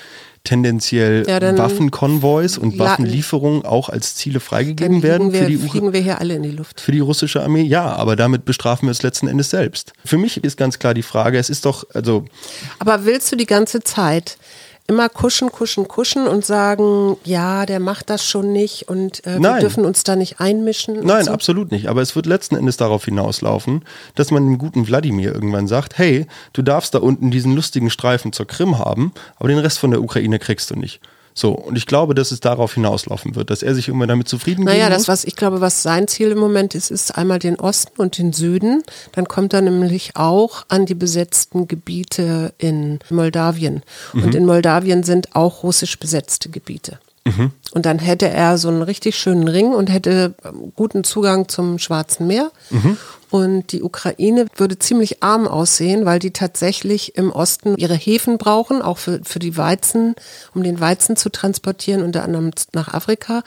[0.44, 5.92] tendenziell Ja, Waffenkonvois und Waffenlieferungen auch als Ziele freigegeben werden fliegen für wir, die, fliegen
[5.92, 6.80] wir hier alle in die Luft.
[6.80, 7.62] für die russische Armee?
[7.62, 9.92] Ja, aber damit bestrafen wir es letzten Endes selbst.
[10.04, 12.24] Für mich ist ganz klar die Frage, es ist doch, also
[12.78, 14.38] Aber willst du die ganze Zeit
[14.88, 19.58] immer kuschen, kuschen, kuschen und sagen, ja, der macht das schon nicht und äh, wir
[19.58, 21.04] dürfen uns da nicht einmischen?
[21.04, 21.32] Nein, so?
[21.32, 21.88] absolut nicht.
[21.88, 26.26] Aber es wird letzten Endes darauf hinauslaufen, dass man dem guten Wladimir irgendwann sagt, hey,
[26.52, 30.02] du darfst da unten diesen lustigen Streifen zur Krim haben, aber den Rest von der
[30.02, 31.00] Ukraine kriegst du nicht.
[31.38, 34.64] So, und ich glaube, dass es darauf hinauslaufen wird, dass er sich irgendwann damit zufrieden
[34.64, 35.08] Naja, geben das, muss.
[35.08, 38.32] was ich glaube, was sein Ziel im Moment ist, ist einmal den Osten und den
[38.32, 38.82] Süden.
[39.12, 43.82] Dann kommt er nämlich auch an die besetzten Gebiete in Moldawien.
[44.14, 46.98] Und in Moldawien sind auch russisch besetzte Gebiete.
[47.72, 50.34] Und dann hätte er so einen richtig schönen Ring und hätte
[50.74, 52.50] guten Zugang zum Schwarzen Meer.
[53.30, 58.82] Und die Ukraine würde ziemlich arm aussehen, weil die tatsächlich im Osten ihre Häfen brauchen,
[58.82, 60.14] auch für, für die Weizen,
[60.54, 63.42] um den Weizen zu transportieren, unter anderem nach Afrika.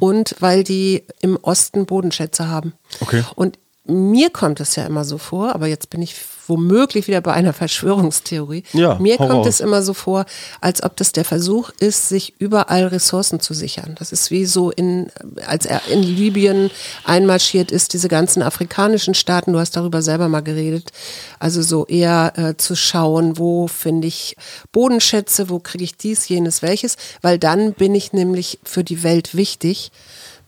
[0.00, 2.72] Und weil die im Osten Bodenschätze haben.
[3.00, 3.24] Okay.
[3.34, 3.58] Und
[3.90, 6.14] mir kommt es ja immer so vor, aber jetzt bin ich
[6.50, 8.64] womöglich wieder bei einer Verschwörungstheorie.
[8.72, 10.26] Ja, mir kommt es immer so vor,
[10.60, 13.94] als ob das der Versuch ist, sich überall Ressourcen zu sichern.
[13.98, 15.10] Das ist wie so in,
[15.46, 16.70] als er in Libyen
[17.04, 20.90] einmarschiert ist, diese ganzen afrikanischen Staaten, du hast darüber selber mal geredet,
[21.38, 24.36] also so eher äh, zu schauen, wo finde ich
[24.72, 29.34] Bodenschätze, wo kriege ich dies, jenes, welches, weil dann bin ich nämlich für die Welt
[29.34, 29.92] wichtig.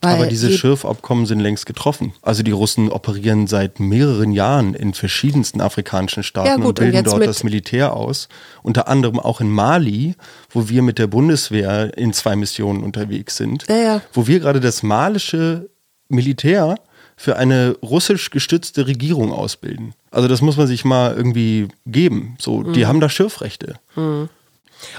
[0.05, 2.13] Aber diese Schürfabkommen sind längst getroffen.
[2.23, 6.75] Also die Russen operieren seit mehreren Jahren in verschiedensten afrikanischen Staaten Ja, und gut, und
[6.81, 8.29] bilden jetzt dort das Militär aus.
[8.65, 10.15] Unter anderem auch in Mali,
[10.51, 13.65] wo wir mit der Bundeswehr in zwei Missionen unterwegs sind.
[13.69, 14.01] Ja, ja.
[14.13, 15.71] Wo wir gerade das malische
[16.09, 16.75] Militär
[17.17, 19.95] für eine russisch gestützte Regierung ausbilden.
[20.11, 22.37] Also das muss man sich mal irgendwie geben.
[22.41, 22.73] So, Mhm.
[22.73, 23.77] die haben da Schürfrechte.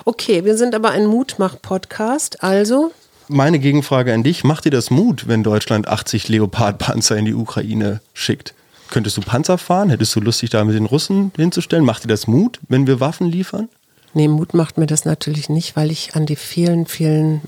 [0.05, 2.91] Okay, wir sind aber ein Mutmach-Podcast, also
[3.27, 8.01] Meine Gegenfrage an dich, macht dir das Mut, wenn Deutschland 80 Leopard-Panzer in die Ukraine
[8.13, 8.53] schickt?
[8.89, 9.89] Könntest du Panzer fahren?
[9.89, 11.85] Hättest du Lust, dich da mit den Russen hinzustellen?
[11.85, 13.69] Macht dir das Mut, wenn wir Waffen liefern?
[14.13, 17.41] Nee, Mut macht mir das natürlich nicht, weil ich an die vielen, vielen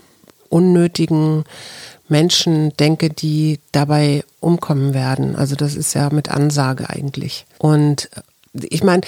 [0.50, 1.44] unnötigen
[2.08, 5.36] Menschen denke, die dabei umkommen werden.
[5.36, 7.46] Also das ist ja mit Ansage eigentlich.
[7.58, 8.10] Und
[8.64, 9.02] ich meine,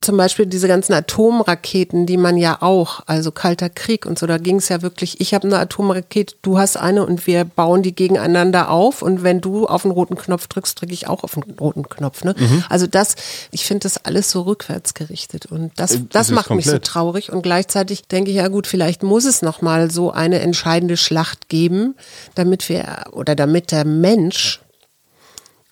[0.00, 4.38] zum Beispiel diese ganzen Atomraketen, die man ja auch, also Kalter Krieg und so, da
[4.38, 7.94] ging es ja wirklich, ich habe eine Atomrakete, du hast eine und wir bauen die
[7.94, 11.42] gegeneinander auf und wenn du auf den roten Knopf drückst, drücke ich auch auf den
[11.58, 12.24] roten Knopf.
[12.24, 12.34] Ne?
[12.38, 12.64] Mhm.
[12.68, 13.16] Also das,
[13.50, 16.78] ich finde das alles so rückwärts gerichtet und das, äh, das, das macht mich so
[16.78, 21.48] traurig und gleichzeitig denke ich, ja gut, vielleicht muss es nochmal so eine entscheidende Schlacht
[21.48, 21.94] geben,
[22.34, 24.60] damit wir oder damit der Mensch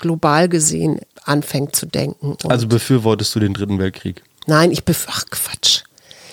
[0.02, 2.36] global gesehen anfängt zu denken.
[2.42, 4.22] Und also befürwortest du den Dritten Weltkrieg?
[4.46, 5.84] Nein, ich bef ach Quatsch.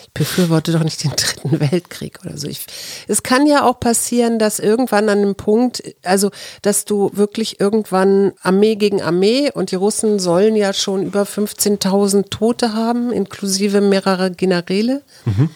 [0.03, 2.47] Ich befürworte doch nicht den Dritten Weltkrieg oder so.
[2.47, 2.65] Ich,
[3.07, 6.31] es kann ja auch passieren, dass irgendwann an einem Punkt, also
[6.63, 12.29] dass du wirklich irgendwann Armee gegen Armee und die Russen sollen ja schon über 15.000
[12.29, 15.03] Tote haben, inklusive mehrerer Generäle.
[15.25, 15.51] Mhm.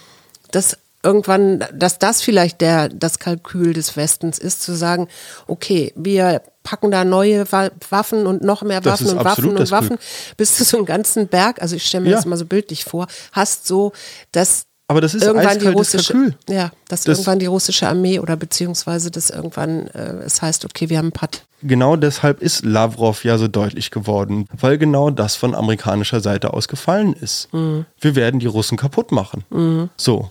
[0.52, 5.08] Dass irgendwann, dass das vielleicht der, das Kalkül des Westens ist, zu sagen,
[5.48, 7.46] okay, wir packen da neue
[7.90, 9.98] Waffen und noch mehr Waffen und Waffen und Waffen,
[10.38, 12.16] bis du so einen ganzen Berg, also ich stelle mir ja.
[12.16, 13.92] das mal so bildlich vor, hast so,
[14.32, 16.36] dass aber das ist irgendwann die russische, Kalkül.
[16.50, 20.90] ja, dass das irgendwann die russische Armee oder beziehungsweise dass irgendwann äh, es heißt, okay,
[20.90, 21.46] wir haben einen Patt.
[21.62, 26.68] Genau deshalb ist Lavrov ja so deutlich geworden, weil genau das von amerikanischer Seite aus
[26.68, 27.52] gefallen ist.
[27.54, 27.86] Mhm.
[28.00, 29.46] Wir werden die Russen kaputt machen.
[29.50, 29.90] Mhm.
[29.96, 30.30] So.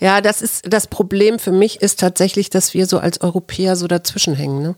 [0.00, 3.88] Ja, das ist das Problem für mich ist tatsächlich, dass wir so als Europäer so
[3.88, 4.62] dazwischen hängen.
[4.62, 4.76] Ne?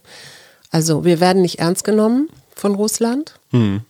[0.71, 3.35] Also wir werden nicht ernst genommen von Russland.
[3.51, 3.83] Hm.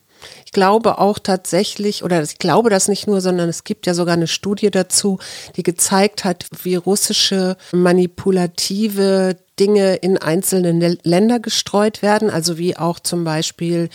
[0.44, 4.14] Ich glaube auch tatsächlich, oder ich glaube das nicht nur, sondern es gibt ja sogar
[4.14, 5.18] eine Studie dazu,
[5.56, 12.98] die gezeigt hat, wie russische manipulative Dinge in einzelne Länder gestreut werden, also wie auch
[12.98, 13.90] zum Beispiel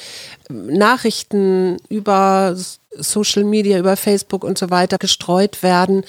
[0.50, 2.56] Nachrichten über
[2.92, 6.04] Social Media, über Facebook und so weiter gestreut werden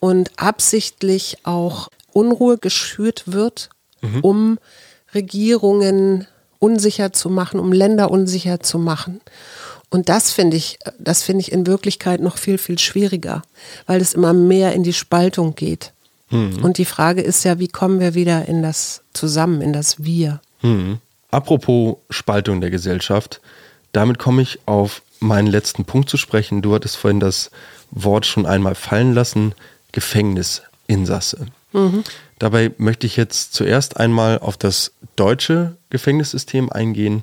[0.00, 4.20] und absichtlich auch Unruhe geschürt wird, mhm.
[4.20, 4.58] um
[5.14, 6.26] Regierungen
[6.58, 9.20] unsicher zu machen, um Länder unsicher zu machen.
[9.90, 13.42] Und das finde ich, das finde ich in Wirklichkeit noch viel, viel schwieriger,
[13.86, 15.92] weil es immer mehr in die Spaltung geht.
[16.30, 16.64] Mhm.
[16.64, 20.40] Und die Frage ist ja, wie kommen wir wieder in das Zusammen, in das Wir?
[20.62, 20.98] Mhm.
[21.30, 23.40] Apropos Spaltung der Gesellschaft,
[23.92, 26.62] damit komme ich auf meinen letzten Punkt zu sprechen.
[26.62, 27.50] Du hattest vorhin das
[27.90, 29.54] Wort schon einmal fallen lassen,
[30.86, 31.46] Gefängnisinsasse.
[31.72, 32.04] Mhm.
[32.38, 37.22] Dabei möchte ich jetzt zuerst einmal auf das deutsche Gefängnissystem eingehen.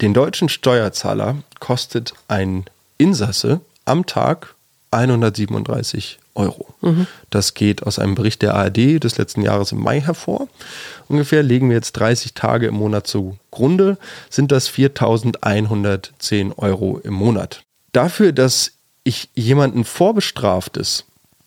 [0.00, 2.64] Den deutschen Steuerzahler kostet ein
[2.98, 4.54] Insasse am Tag
[4.90, 6.74] 137 Euro.
[6.82, 7.06] Mhm.
[7.30, 10.48] Das geht aus einem Bericht der ARD des letzten Jahres im Mai hervor.
[11.08, 13.96] Ungefähr legen wir jetzt 30 Tage im Monat zugrunde,
[14.28, 17.62] sind das 4110 Euro im Monat.
[17.92, 18.72] Dafür, dass
[19.04, 21.04] ich jemanden vorbestraftes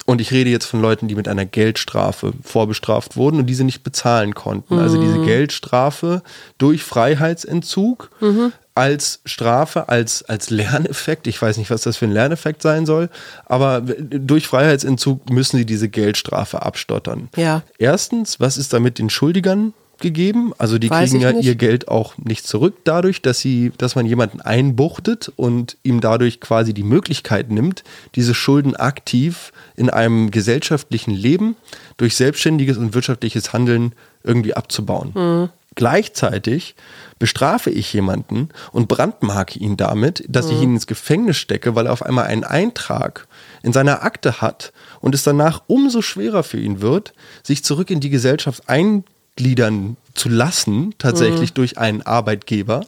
[0.09, 3.83] und ich rede jetzt von Leuten, die mit einer Geldstrafe vorbestraft wurden und diese nicht
[3.83, 4.73] bezahlen konnten.
[4.73, 4.81] Mhm.
[4.81, 5.27] Also diese mhm.
[5.27, 6.23] Geldstrafe
[6.57, 8.51] durch Freiheitsentzug mhm.
[8.73, 11.27] als Strafe, als, als Lerneffekt.
[11.27, 13.11] Ich weiß nicht, was das für ein Lerneffekt sein soll,
[13.45, 17.29] aber durch Freiheitsentzug müssen sie diese Geldstrafe abstottern.
[17.35, 17.61] Ja.
[17.77, 20.53] Erstens, was ist da mit den Schuldigern gegeben.
[20.57, 21.45] Also die Weiß kriegen ja nicht.
[21.45, 26.39] ihr Geld auch nicht zurück dadurch, dass sie, dass man jemanden einbuchtet und ihm dadurch
[26.39, 27.83] quasi die Möglichkeit nimmt,
[28.15, 31.55] diese Schulden aktiv in einem gesellschaftlichen Leben
[31.97, 35.11] durch selbstständiges und wirtschaftliches Handeln irgendwie abzubauen.
[35.13, 35.49] Mhm.
[35.75, 36.75] Gleichzeitig
[37.19, 40.51] bestrafe ich jemanden und brandmarke ihn damit, dass mhm.
[40.51, 43.27] ich ihn ins Gefängnis stecke, weil er auf einmal einen Eintrag
[43.63, 47.99] in seiner Akte hat und es danach umso schwerer für ihn wird, sich zurück in
[47.99, 49.03] die Gesellschaft ein
[49.39, 51.55] eingliedern zu lassen, tatsächlich mhm.
[51.55, 52.85] durch einen Arbeitgeber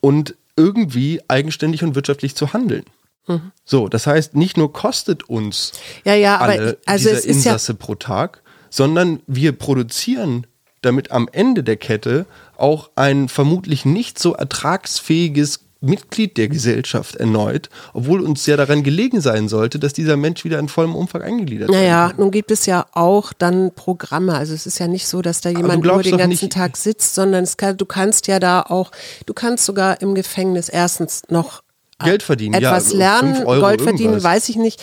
[0.00, 2.84] und irgendwie eigenständig und wirtschaftlich zu handeln.
[3.26, 3.52] Mhm.
[3.64, 5.72] So, das heißt, nicht nur kostet uns
[6.04, 10.46] ja, ja, alle also diese Insasse ja pro Tag, sondern wir produzieren
[10.82, 12.24] damit am Ende der Kette
[12.56, 19.20] auch ein vermutlich nicht so ertragsfähiges Mitglied der Gesellschaft erneut, obwohl uns ja daran gelegen
[19.20, 21.78] sein sollte, dass dieser Mensch wieder in vollem Umfang eingegliedert wird.
[21.78, 24.34] Naja, nun gibt es ja auch dann Programme.
[24.34, 27.14] Also es ist ja nicht so, dass da jemand nur den ganzen nicht, Tag sitzt,
[27.14, 28.90] sondern kann, du kannst ja da auch,
[29.24, 31.62] du kannst sogar im Gefängnis erstens noch
[32.04, 34.24] Geld verdienen, etwas ja, lernen, Gold verdienen, irgendwas.
[34.24, 34.82] weiß ich nicht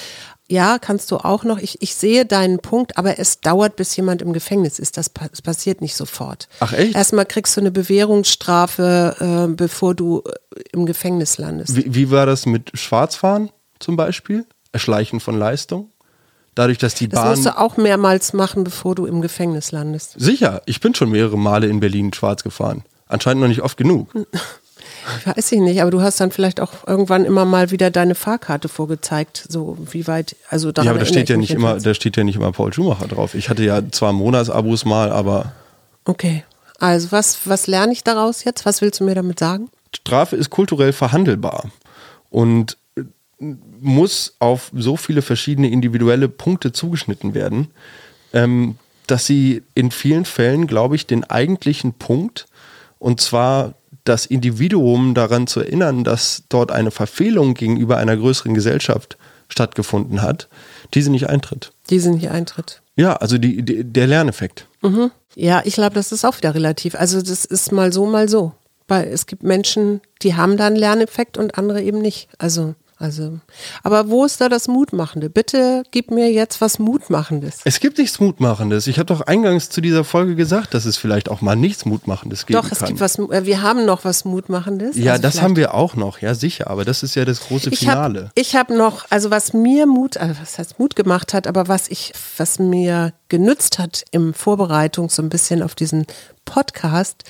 [0.49, 1.59] ja, kannst du auch noch.
[1.59, 4.97] Ich, ich sehe deinen Punkt, aber es dauert, bis jemand im Gefängnis ist.
[4.97, 6.47] Das, das passiert nicht sofort.
[6.59, 6.95] Ach echt?
[6.95, 11.75] Erstmal kriegst du eine Bewährungsstrafe, äh, bevor du äh, im Gefängnis landest.
[11.75, 14.45] Wie, wie war das mit Schwarzfahren zum Beispiel?
[14.71, 15.91] Erschleichen von Leistung?
[16.55, 17.29] Dadurch, dass die das Bahn.
[17.29, 20.15] Das musst du auch mehrmals machen, bevor du im Gefängnis landest.
[20.17, 22.83] Sicher, ich bin schon mehrere Male in Berlin schwarz gefahren.
[23.05, 24.13] Anscheinend noch nicht oft genug.
[25.25, 28.67] Weiß ich nicht, aber du hast dann vielleicht auch irgendwann immer mal wieder deine Fahrkarte
[28.69, 32.23] vorgezeigt, so wie weit, also Ja, aber da steht ja nicht immer, da steht ja
[32.23, 33.33] nicht immer Paul Schumacher drauf.
[33.33, 35.53] Ich hatte ja zwar Monatsabos mal, aber.
[36.05, 36.43] Okay.
[36.79, 38.65] Also was, was lerne ich daraus jetzt?
[38.65, 39.69] Was willst du mir damit sagen?
[39.95, 41.71] Strafe ist kulturell verhandelbar
[42.29, 43.03] und äh,
[43.79, 47.67] muss auf so viele verschiedene individuelle Punkte zugeschnitten werden,
[48.33, 52.45] ähm, dass sie in vielen Fällen, glaube ich, den eigentlichen Punkt,
[52.99, 53.73] und zwar
[54.07, 59.17] das Individuum daran zu erinnern, dass dort eine Verfehlung gegenüber einer größeren Gesellschaft
[59.49, 60.47] stattgefunden hat,
[60.93, 61.71] diese nicht eintritt.
[61.89, 62.81] Diese nicht eintritt.
[62.95, 64.67] Ja, also die, die der Lerneffekt.
[64.81, 65.11] Mhm.
[65.35, 66.95] Ja, ich glaube, das ist auch wieder relativ.
[66.95, 68.53] Also das ist mal so, mal so.
[68.87, 72.29] Weil es gibt Menschen, die haben da einen Lerneffekt und andere eben nicht.
[72.37, 73.39] Also also,
[73.83, 75.29] aber wo ist da das Mutmachende?
[75.29, 77.59] Bitte gib mir jetzt was Mutmachendes.
[77.63, 78.87] Es gibt nichts Mutmachendes.
[78.87, 82.45] Ich habe doch eingangs zu dieser Folge gesagt, dass es vielleicht auch mal nichts Mutmachendes
[82.47, 82.87] geben Doch, es kann.
[82.87, 84.95] gibt was, äh, wir haben noch was Mutmachendes.
[84.97, 87.41] ja, Also das vielleicht- haben wir auch noch, ja sicher, aber das ist ja das
[87.41, 88.19] große Ich Finale.
[88.21, 91.67] habe ich hab noch, also was mir Mut, also was heißt Mut gemacht hat, aber
[91.67, 96.07] was ich, was mir genützt hat im Vorbereitung so ein bisschen auf diesen
[96.45, 97.23] Podcast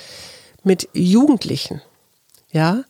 [0.64, 1.82] mit Jugendlichen,
[2.50, 2.84] ja,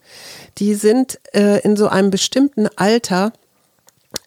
[0.59, 3.33] die sind äh, in so einem bestimmten Alter,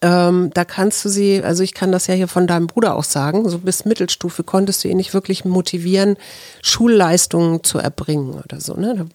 [0.01, 3.03] ähm, da kannst du sie, also ich kann das ja hier von deinem Bruder auch
[3.03, 6.17] sagen, so bis Mittelstufe konntest du ihn nicht wirklich motivieren,
[6.61, 8.75] Schulleistungen zu erbringen oder so.
[8.75, 9.07] Ne?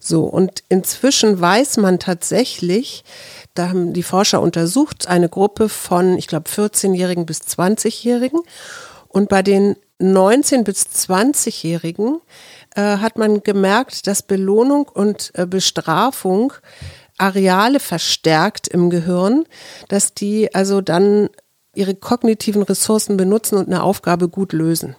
[0.00, 3.04] So, und inzwischen weiß man tatsächlich,
[3.54, 8.40] da haben die Forscher untersucht, eine Gruppe von, ich glaube, 14-Jährigen bis 20-Jährigen.
[9.08, 12.20] Und bei den 19- bis 20-Jährigen
[12.76, 16.52] äh, hat man gemerkt, dass Belohnung und äh, Bestrafung
[17.18, 19.44] Areale verstärkt im Gehirn,
[19.88, 21.30] dass die also dann
[21.74, 24.96] ihre kognitiven Ressourcen benutzen und eine Aufgabe gut lösen.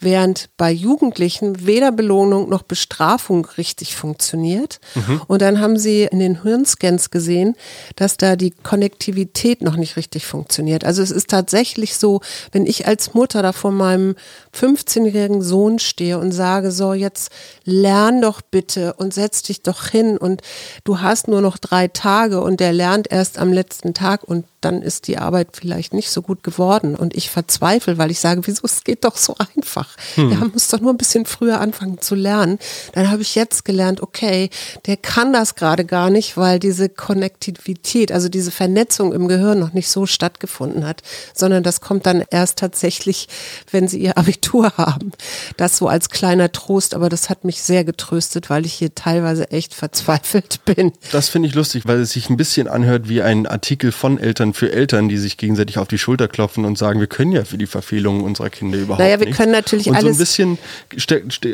[0.00, 4.80] Während bei Jugendlichen weder Belohnung noch Bestrafung richtig funktioniert.
[5.26, 7.56] Und dann haben sie in den Hirnscans gesehen,
[7.96, 10.84] dass da die Konnektivität noch nicht richtig funktioniert.
[10.84, 12.20] Also es ist tatsächlich so,
[12.52, 14.14] wenn ich als Mutter da vor meinem
[14.54, 17.30] 15-jährigen Sohn stehe und sage, so jetzt
[17.64, 20.42] lern doch bitte und setz dich doch hin und
[20.84, 24.82] du hast nur noch drei Tage und der lernt erst am letzten Tag und dann
[24.82, 28.62] ist die Arbeit vielleicht nicht so gut geworden und ich verzweifle, weil ich sage, wieso,
[28.64, 29.96] es geht doch so einfach.
[30.14, 30.32] Hm.
[30.32, 32.58] Er muss doch nur ein bisschen früher anfangen zu lernen.
[32.92, 34.50] Dann habe ich jetzt gelernt, okay,
[34.86, 39.72] der kann das gerade gar nicht, weil diese Konnektivität, also diese Vernetzung im Gehirn noch
[39.72, 41.02] nicht so stattgefunden hat,
[41.34, 43.28] sondern das kommt dann erst tatsächlich,
[43.70, 45.12] wenn sie ihr Abitur haben.
[45.56, 49.50] Das so als kleiner Trost, aber das hat mich sehr getröstet, weil ich hier teilweise
[49.50, 50.92] echt verzweifelt bin.
[51.12, 54.47] Das finde ich lustig, weil es sich ein bisschen anhört wie ein Artikel von Eltern
[54.54, 57.58] für Eltern, die sich gegenseitig auf die Schulter klopfen und sagen, wir können ja für
[57.58, 59.38] die Verfehlungen unserer Kinder überhaupt Naja, wir nichts.
[59.38, 60.58] können natürlich und so ein alles- bisschen,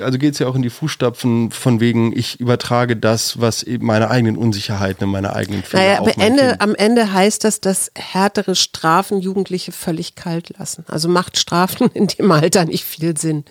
[0.03, 3.87] also geht es ja auch in die Fußstapfen von wegen, ich übertrage das, was eben
[3.87, 8.55] meine eigenen Unsicherheiten, meine eigenen Fehler Naja, mein Ende, am Ende heißt das, dass härtere
[8.55, 10.85] Strafen Jugendliche völlig kalt lassen.
[10.89, 13.45] Also macht Strafen in dem Alter nicht viel Sinn.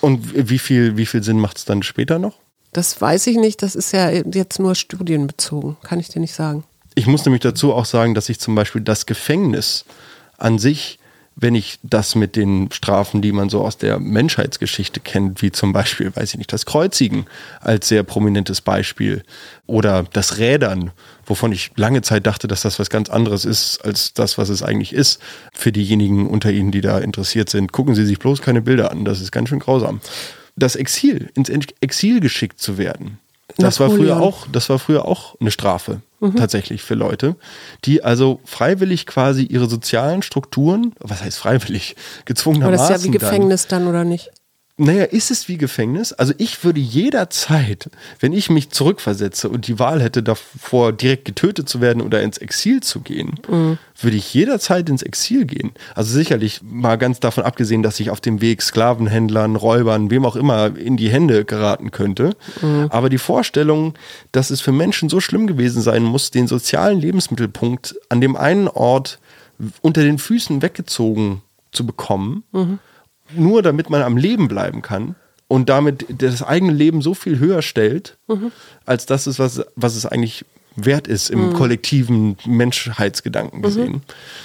[0.00, 2.34] Und wie viel, wie viel Sinn macht es dann später noch?
[2.72, 6.64] Das weiß ich nicht, das ist ja jetzt nur studienbezogen, kann ich dir nicht sagen.
[6.98, 9.84] Ich muss nämlich dazu auch sagen, dass ich zum Beispiel das Gefängnis
[10.36, 10.98] an sich,
[11.36, 15.72] wenn ich das mit den Strafen, die man so aus der Menschheitsgeschichte kennt, wie zum
[15.72, 17.26] Beispiel, weiß ich nicht, das Kreuzigen
[17.60, 19.22] als sehr prominentes Beispiel
[19.68, 20.90] oder das Rädern,
[21.24, 24.64] wovon ich lange Zeit dachte, dass das was ganz anderes ist als das, was es
[24.64, 25.22] eigentlich ist.
[25.52, 29.04] Für diejenigen unter Ihnen, die da interessiert sind, gucken Sie sich bloß keine Bilder an,
[29.04, 30.00] das ist ganz schön grausam.
[30.56, 33.20] Das Exil, ins Exil geschickt zu werden,
[33.56, 36.36] das war früher auch, das war früher auch eine Strafe Mhm.
[36.36, 37.36] tatsächlich für Leute,
[37.84, 43.12] die also freiwillig quasi ihre sozialen Strukturen, was heißt freiwillig, Aber gezwungenermaßen das ist ja
[43.12, 44.30] wie Gefängnis dann, oder nicht?
[44.80, 46.12] Naja, ist es wie Gefängnis?
[46.12, 51.68] Also ich würde jederzeit, wenn ich mich zurückversetze und die Wahl hätte davor direkt getötet
[51.68, 53.78] zu werden oder ins Exil zu gehen, Mhm.
[54.00, 55.72] würde ich jederzeit ins Exil gehen.
[55.96, 60.36] Also sicherlich mal ganz davon abgesehen, dass ich auf dem Weg Sklavenhändlern, Räubern, wem auch
[60.36, 62.36] immer in die Hände geraten könnte.
[62.90, 63.94] Aber die Vorstellung,
[64.30, 68.68] dass es für Menschen so schlimm gewesen sein muss, den sozialen Lebensmittelpunkt an dem einen
[68.68, 69.18] Ort
[69.82, 72.44] unter den Füßen weggezogen zu bekommen,
[73.34, 75.14] nur damit man am Leben bleiben kann
[75.48, 78.16] und damit das eigene Leben so viel höher stellt,
[78.84, 80.44] als das ist, was, was es eigentlich
[80.84, 84.02] wert ist im kollektiven Menschheitsgedanken gesehen.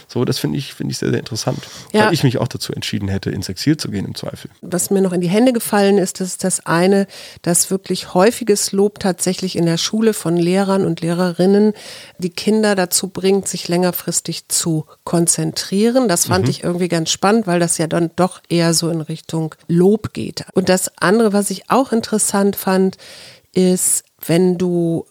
[0.08, 1.60] So, das finde ich, finde ich sehr, sehr interessant.
[1.92, 2.06] Ja.
[2.06, 4.50] Weil ich mich auch dazu entschieden hätte, ins Exil zu gehen im Zweifel.
[4.62, 7.08] was mir noch in die Hände gefallen ist, das ist das eine,
[7.42, 11.74] dass wirklich häufiges Lob tatsächlich in der Schule von Lehrern und Lehrerinnen
[12.18, 16.08] die Kinder dazu bringt, sich längerfristig zu konzentrieren.
[16.08, 19.56] Das fand ich irgendwie ganz spannend, weil das ja dann doch eher so in Richtung
[19.68, 20.46] Lob geht.
[20.54, 22.98] Und das andere, was ich auch interessant fand,
[23.54, 25.06] ist, wenn du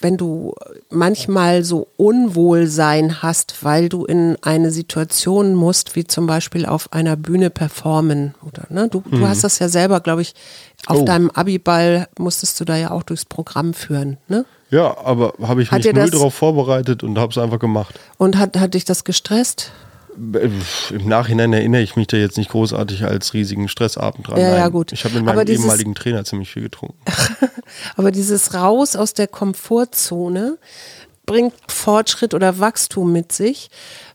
[0.00, 0.54] wenn du
[0.90, 7.16] manchmal so Unwohlsein hast, weil du in eine Situation musst, wie zum Beispiel auf einer
[7.16, 8.34] Bühne performen.
[8.46, 8.88] Oder, ne?
[8.88, 10.34] du, du hast das ja selber, glaube ich,
[10.86, 11.04] auf Oh.
[11.04, 14.18] deinem Abiball musstest du da ja auch durchs Programm führen.
[14.28, 14.44] Ne?
[14.70, 17.98] Ja, aber habe ich Hat mich null darauf vorbereitet und habe es einfach gemacht.
[18.18, 19.72] Und hat, hat dich das gestresst?
[20.34, 20.50] Äh,
[20.94, 24.40] Im Nachhinein erinnere ich mich da jetzt nicht großartig als riesigen Stressabend dran.
[24.40, 24.92] Ja, ja, gut.
[24.92, 26.98] Ich habe mit meinem dieses- ehemaligen Trainer ziemlich viel getrunken.
[27.96, 30.58] Aber dieses Raus aus der Komfortzone
[31.26, 33.70] bringt Fortschritt oder Wachstum mit sich,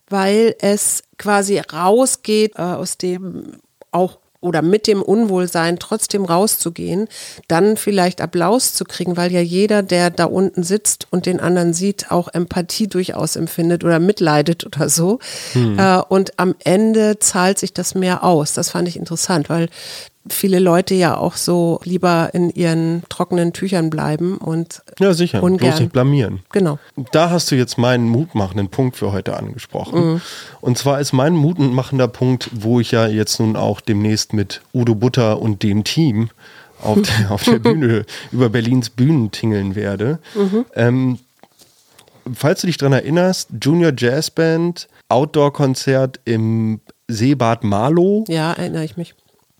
[0.09, 3.57] weil es quasi rausgeht äh, aus dem
[3.91, 7.07] auch oder mit dem Unwohlsein trotzdem rauszugehen,
[7.47, 11.73] dann vielleicht Applaus zu kriegen, weil ja jeder, der da unten sitzt und den anderen
[11.73, 15.19] sieht, auch Empathie durchaus empfindet oder mitleidet oder so.
[15.77, 18.53] Äh, und am Ende zahlt sich das mehr aus.
[18.53, 19.69] Das fand ich interessant, weil
[20.29, 25.39] viele Leute ja auch so lieber in ihren trockenen Tüchern bleiben und Ja, sicher.
[25.39, 25.79] Bloß ungern.
[25.79, 26.39] nicht blamieren.
[26.51, 26.79] Genau.
[27.11, 30.13] Da hast du jetzt meinen mutmachenden Punkt für heute angesprochen.
[30.13, 30.21] Mhm.
[30.61, 34.95] Und zwar ist mein mutmachender Punkt, wo ich ja jetzt nun auch demnächst mit Udo
[34.95, 36.29] Butter und dem Team
[36.81, 40.19] auf der, auf der Bühne über Berlins Bühnen tingeln werde.
[40.35, 40.65] Mhm.
[40.75, 41.19] Ähm,
[42.33, 48.23] falls du dich dran erinnerst, Junior Jazz Band, Outdoor-Konzert im Seebad Marlow.
[48.27, 49.15] Ja, erinnere ich mich.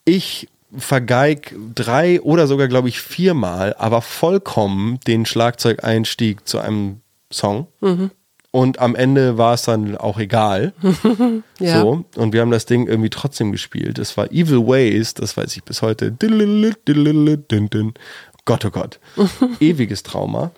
[0.06, 0.48] Ich
[0.78, 7.02] vergeig drei oder sogar, glaube ich, viermal, aber vollkommen den Schlagzeugeinstieg zu einem
[7.32, 7.68] Song.
[8.52, 10.74] Und am Ende war es dann auch egal.
[11.60, 11.80] Ja.
[11.80, 13.98] So, und wir haben das Ding irgendwie trotzdem gespielt.
[14.00, 16.12] Es war Evil Ways, das weiß ich bis heute.
[18.44, 19.00] Gott, oh Gott.
[19.62, 20.52] Ewiges Trauma.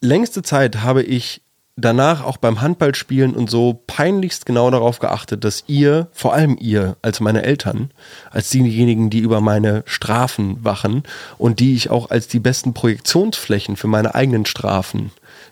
[0.00, 1.40] Längste Zeit habe ich
[1.76, 6.96] danach auch beim Handballspielen und so peinlichst genau darauf geachtet, dass ihr, vor allem ihr,
[7.02, 7.90] als meine Eltern,
[8.30, 11.02] als diejenigen, die über meine Strafen wachen
[11.36, 15.10] und die ich auch als die besten Projektionsflächen für meine eigenen Strafen,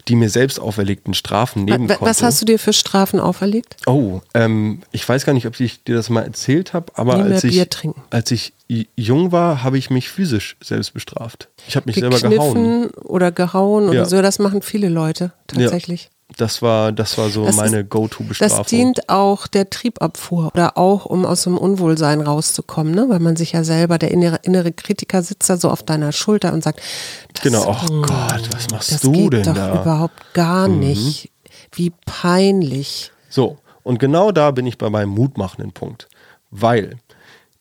[0.08, 2.10] die mir selbst auferlegten Strafen nehmen Wa- konnte.
[2.10, 3.76] Was hast du dir für Strafen auferlegt?
[3.86, 7.44] Oh, ähm, ich weiß gar nicht, ob ich dir das mal erzählt habe, aber als
[7.44, 8.02] ich, Bier trinken.
[8.10, 8.52] als ich
[8.96, 11.48] jung war, habe ich mich physisch selbst bestraft.
[11.68, 12.90] Ich habe mich selber gehauen.
[13.04, 14.04] Oder gehauen oder Ja.
[14.06, 16.10] so, das machen viele Leute tatsächlich.
[16.36, 18.58] Das war, das war so Das meine Go-To-Bestrafung.
[18.58, 23.06] Das dient auch der Triebabfuhr oder auch, um aus dem Unwohlsein rauszukommen, ne?
[23.08, 26.52] weil man sich ja selber, der innere, innere Kritiker sitzt da so auf deiner Schulter
[26.52, 26.80] und sagt,
[27.32, 29.74] das, Genau, oh hm, Gott, was machst das du geht denn doch da?
[29.74, 29.80] Mhm.
[29.80, 31.30] überhaupt gar nicht.
[31.72, 33.12] Wie peinlich.
[33.28, 36.08] So, und genau da bin ich bei meinem mutmachenden Punkt.
[36.50, 36.98] Weil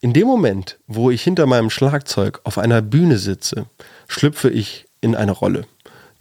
[0.01, 3.67] in dem Moment, wo ich hinter meinem Schlagzeug auf einer Bühne sitze,
[4.07, 5.65] schlüpfe ich in eine Rolle.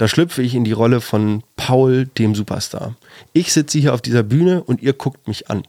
[0.01, 2.97] Da schlüpfe ich in die Rolle von Paul, dem Superstar.
[3.35, 5.63] Ich sitze hier auf dieser Bühne und ihr guckt mich an.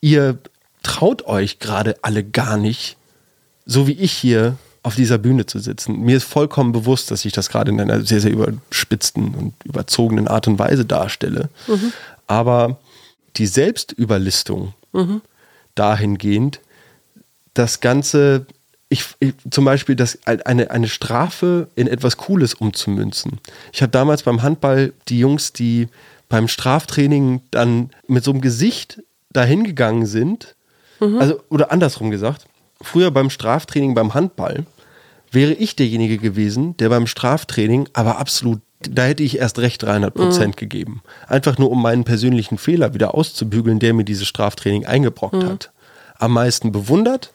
[0.00, 0.38] Ihr
[0.82, 2.96] traut euch gerade alle gar nicht,
[3.66, 6.00] so wie ich hier auf dieser Bühne zu sitzen.
[6.00, 10.26] Mir ist vollkommen bewusst, dass ich das gerade in einer sehr, sehr überspitzten und überzogenen
[10.26, 11.50] Art und Weise darstelle.
[12.26, 12.78] Aber
[13.36, 14.72] die Selbstüberlistung
[15.74, 16.60] dahingehend,
[17.52, 18.46] das Ganze,
[18.88, 23.40] ich, ich, zum Beispiel das, eine, eine Strafe in etwas Cooles umzumünzen.
[23.72, 25.88] Ich habe damals beim Handball die Jungs, die
[26.28, 30.54] beim Straftraining dann mit so einem Gesicht dahin gegangen sind,
[30.98, 32.46] also, oder andersrum gesagt,
[32.80, 34.64] früher beim Straftraining beim Handball
[35.30, 40.14] wäre ich derjenige gewesen, der beim Straftraining aber absolut, da hätte ich erst recht 300
[40.14, 41.02] Prozent gegeben.
[41.28, 45.70] Einfach nur, um meinen persönlichen Fehler wieder auszubügeln, der mir dieses Straftraining eingebrockt hat.
[46.18, 47.32] Am meisten bewundert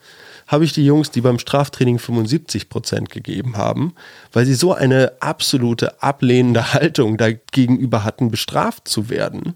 [0.52, 3.93] habe ich die Jungs, die beim Straftraining 75 Prozent gegeben haben,
[4.34, 9.54] weil sie so eine absolute ablehnende Haltung dagegenüber hatten, bestraft zu werden,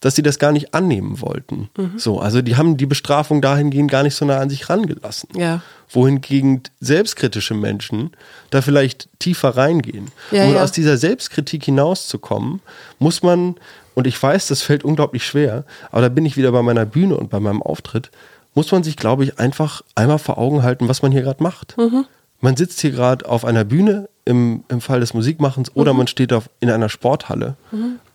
[0.00, 1.68] dass sie das gar nicht annehmen wollten.
[1.96, 5.62] So, also die haben die Bestrafung dahingehend gar nicht so nah an sich rangelassen Ja.
[5.90, 8.10] wohingegen selbstkritische Menschen
[8.50, 10.12] da vielleicht tiefer reingehen.
[10.30, 10.62] Ja, um ja.
[10.62, 12.60] aus dieser Selbstkritik hinauszukommen,
[12.98, 13.56] muss man,
[13.94, 17.16] und ich weiß, das fällt unglaublich schwer, aber da bin ich wieder bei meiner Bühne
[17.16, 18.10] und bei meinem Auftritt,
[18.54, 21.76] muss man sich, glaube ich, einfach einmal vor Augen halten, was man hier gerade macht.
[21.78, 22.04] Mhm.
[22.40, 25.98] Man sitzt hier gerade auf einer Bühne im, im Fall des Musikmachens oder Mhm.
[25.98, 27.56] man steht auf, in einer Sporthalle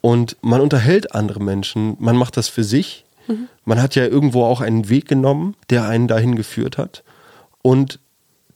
[0.01, 3.05] und man unterhält andere Menschen, man macht das für sich.
[3.27, 3.47] Mhm.
[3.65, 7.03] Man hat ja irgendwo auch einen Weg genommen, der einen dahin geführt hat.
[7.61, 7.99] Und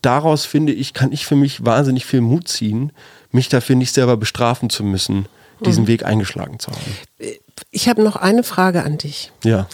[0.01, 2.91] daraus finde ich, kann ich für mich wahnsinnig viel Mut ziehen,
[3.31, 5.25] mich dafür nicht selber bestrafen zu müssen,
[5.65, 5.87] diesen Mhm.
[5.87, 7.31] Weg eingeschlagen zu haben.
[7.71, 9.31] Ich habe noch eine Frage an dich.
[9.43, 9.67] Ja.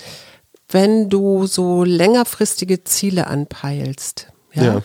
[0.74, 4.82] Wenn du so längerfristige Ziele anpeilst, ja, Ja.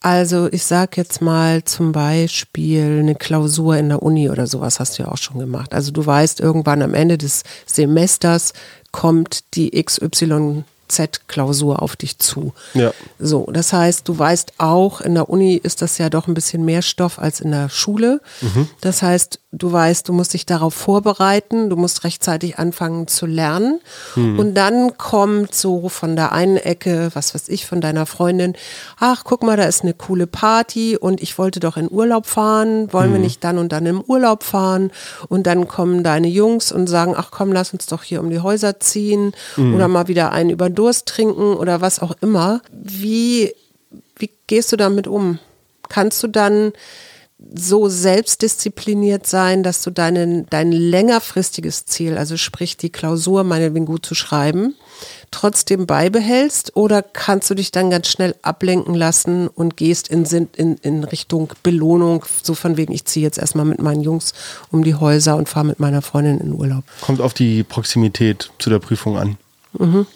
[0.00, 4.98] also ich sag jetzt mal zum Beispiel eine Klausur in der Uni oder sowas hast
[4.98, 5.74] du ja auch schon gemacht.
[5.74, 8.52] Also du weißt, irgendwann am Ende des Semesters
[8.92, 9.70] kommt die
[10.88, 12.52] Z-Klausur auf dich zu.
[12.74, 12.92] Ja.
[13.18, 16.64] So, das heißt, du weißt auch, in der Uni ist das ja doch ein bisschen
[16.64, 18.20] mehr Stoff als in der Schule.
[18.80, 23.80] Das heißt, du weißt, du musst dich darauf vorbereiten, du musst rechtzeitig anfangen zu lernen.
[24.38, 28.54] Und dann kommt so von der einen Ecke, was weiß ich, von deiner Freundin,
[28.98, 32.92] ach, guck mal, da ist eine coole Party und ich wollte doch in Urlaub fahren,
[32.92, 34.90] wollen wir nicht dann und dann im Urlaub fahren?
[35.28, 38.40] Und dann kommen deine Jungs und sagen, ach komm, lass uns doch hier um die
[38.40, 42.60] Häuser ziehen oder mal wieder einen über Durst trinken oder was auch immer.
[42.72, 43.54] Wie,
[44.16, 45.38] wie gehst du damit um?
[45.88, 46.72] Kannst du dann
[47.52, 54.06] so selbstdiszipliniert sein, dass du deinen, dein längerfristiges Ziel, also sprich die Klausur meinetwegen gut
[54.06, 54.74] zu schreiben,
[55.30, 60.24] trotzdem beibehältst oder kannst du dich dann ganz schnell ablenken lassen und gehst in,
[60.56, 64.32] in, in Richtung Belohnung, so von wegen, ich ziehe jetzt erstmal mit meinen Jungs
[64.70, 66.84] um die Häuser und fahre mit meiner Freundin in Urlaub.
[67.00, 69.36] Kommt auf die Proximität zu der Prüfung an.
[69.72, 70.06] Mhm.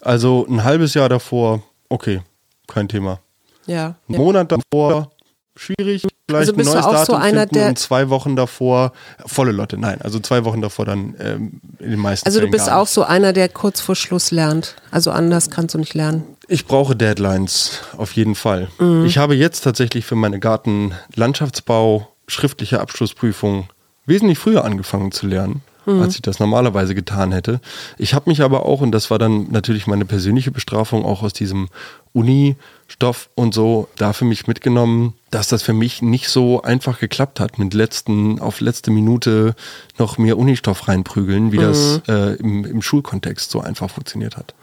[0.00, 2.22] Also ein halbes Jahr davor, okay,
[2.66, 3.20] kein Thema.
[3.66, 3.94] Ja.
[4.08, 5.10] Ein Monat davor,
[5.56, 6.06] schwierig.
[6.26, 8.34] Vielleicht Also bist ein du neues auch so Datum einer, finden der- und zwei Wochen
[8.34, 8.92] davor,
[9.26, 12.52] volle Lotte, nein, also zwei Wochen davor dann ähm, in den meisten Also du Fällen
[12.52, 14.76] bist gar auch so einer, der kurz vor Schluss lernt.
[14.90, 16.24] Also anders kannst du nicht lernen.
[16.48, 18.68] Ich brauche Deadlines, auf jeden Fall.
[18.78, 19.04] Mhm.
[19.06, 23.68] Ich habe jetzt tatsächlich für meine Garten-Landschaftsbau schriftliche Abschlussprüfung
[24.06, 26.02] wesentlich früher angefangen zu lernen, Mhm.
[26.02, 27.60] als ich das normalerweise getan hätte.
[27.98, 31.32] Ich habe mich aber auch, und das war dann natürlich meine persönliche Bestrafung, auch aus
[31.32, 31.68] diesem
[32.12, 37.40] Uni-Stoff und so, da für mich mitgenommen, dass das für mich nicht so einfach geklappt
[37.40, 39.54] hat, mit letzten, auf letzte Minute
[39.98, 42.14] noch mehr Unistoff reinprügeln, wie das Mhm.
[42.14, 44.54] äh, im, im Schulkontext so einfach funktioniert hat.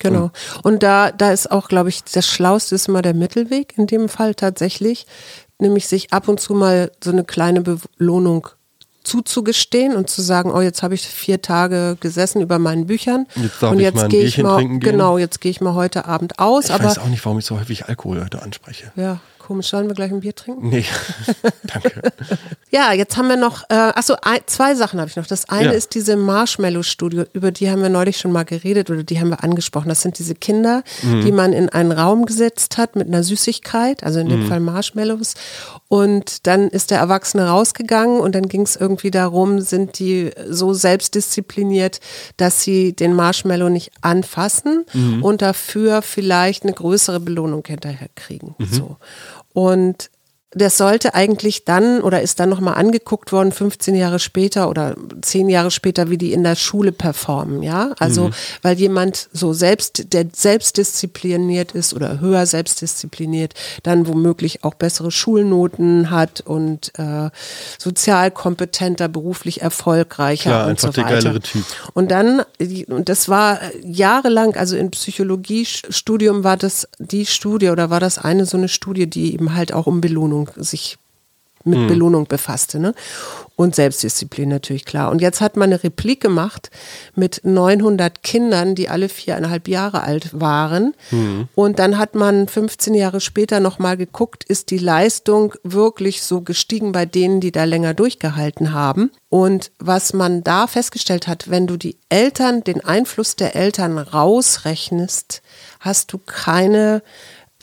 [0.00, 0.30] Genau.
[0.62, 4.08] Und da, da ist auch, glaube ich, das Schlauste ist immer der Mittelweg in dem
[4.08, 5.06] Fall tatsächlich,
[5.60, 8.48] nämlich sich ab und zu mal so eine kleine Belohnung
[9.06, 13.62] zuzugestehen und zu sagen, oh, jetzt habe ich vier Tage gesessen über meinen Büchern Jetzt
[13.62, 14.92] darf und ich jetzt mal gehe ich mal, trinken gehen.
[14.92, 17.44] genau, jetzt gehe ich mal heute Abend aus, Ich aber weiß auch nicht, warum ich
[17.44, 18.92] so häufig Alkohol heute anspreche.
[18.96, 20.68] ja, komisch, sollen wir gleich ein Bier trinken?
[20.70, 20.84] Nee,
[21.64, 21.92] danke.
[22.70, 25.26] Ja, jetzt haben wir noch, äh, achso, ein, zwei Sachen habe ich noch.
[25.26, 25.70] Das eine Ja.
[25.70, 29.42] ist diese Marshmallow-Studio, über die haben wir neulich schon mal geredet oder die haben wir
[29.44, 29.88] angesprochen.
[29.88, 31.24] Das sind diese Kinder, Mhm.
[31.24, 34.48] die man in einen Raum gesetzt hat mit einer Süßigkeit, also in dem Mhm.
[34.48, 35.34] Fall Marshmallows.
[35.88, 40.74] Und dann ist der Erwachsene rausgegangen und dann ging es irgendwie darum, sind die so
[40.74, 42.00] selbstdiszipliniert,
[42.36, 45.22] dass sie den Marshmallow nicht anfassen Mhm.
[45.22, 48.54] und dafür vielleicht eine größere Belohnung hinterher kriegen.
[48.58, 48.66] Mhm.
[48.66, 48.96] So.
[49.56, 50.10] Und
[50.56, 55.50] das sollte eigentlich dann oder ist dann nochmal angeguckt worden, 15 Jahre später oder 10
[55.50, 57.92] Jahre später, wie die in der Schule performen, ja.
[57.98, 58.30] Also,
[58.62, 63.52] weil jemand so selbst, der selbstdiszipliniert ist oder höher selbstdiszipliniert,
[63.82, 67.28] dann womöglich auch bessere Schulnoten hat und äh,
[67.78, 71.22] sozial kompetenter, beruflich erfolgreicher Klar, und einfach so der weiter.
[71.22, 71.64] geilere Typ.
[71.92, 72.42] Und dann,
[72.88, 78.46] und das war jahrelang, also im Psychologiestudium war das die Studie oder war das eine
[78.46, 80.98] so eine Studie, die eben halt auch um Belohnung sich
[81.66, 82.94] mit Belohnung befasste, ne?
[83.56, 85.10] Und Selbstdisziplin natürlich klar.
[85.10, 86.70] Und jetzt hat man eine Replik gemacht
[87.14, 90.94] mit 900 Kindern, die alle viereinhalb Jahre alt waren.
[91.54, 96.92] Und dann hat man 15 Jahre später nochmal geguckt, ist die Leistung wirklich so gestiegen
[96.92, 99.10] bei denen, die da länger durchgehalten haben.
[99.30, 105.42] Und was man da festgestellt hat, wenn du die Eltern, den Einfluss der Eltern rausrechnest,
[105.80, 107.02] hast du keine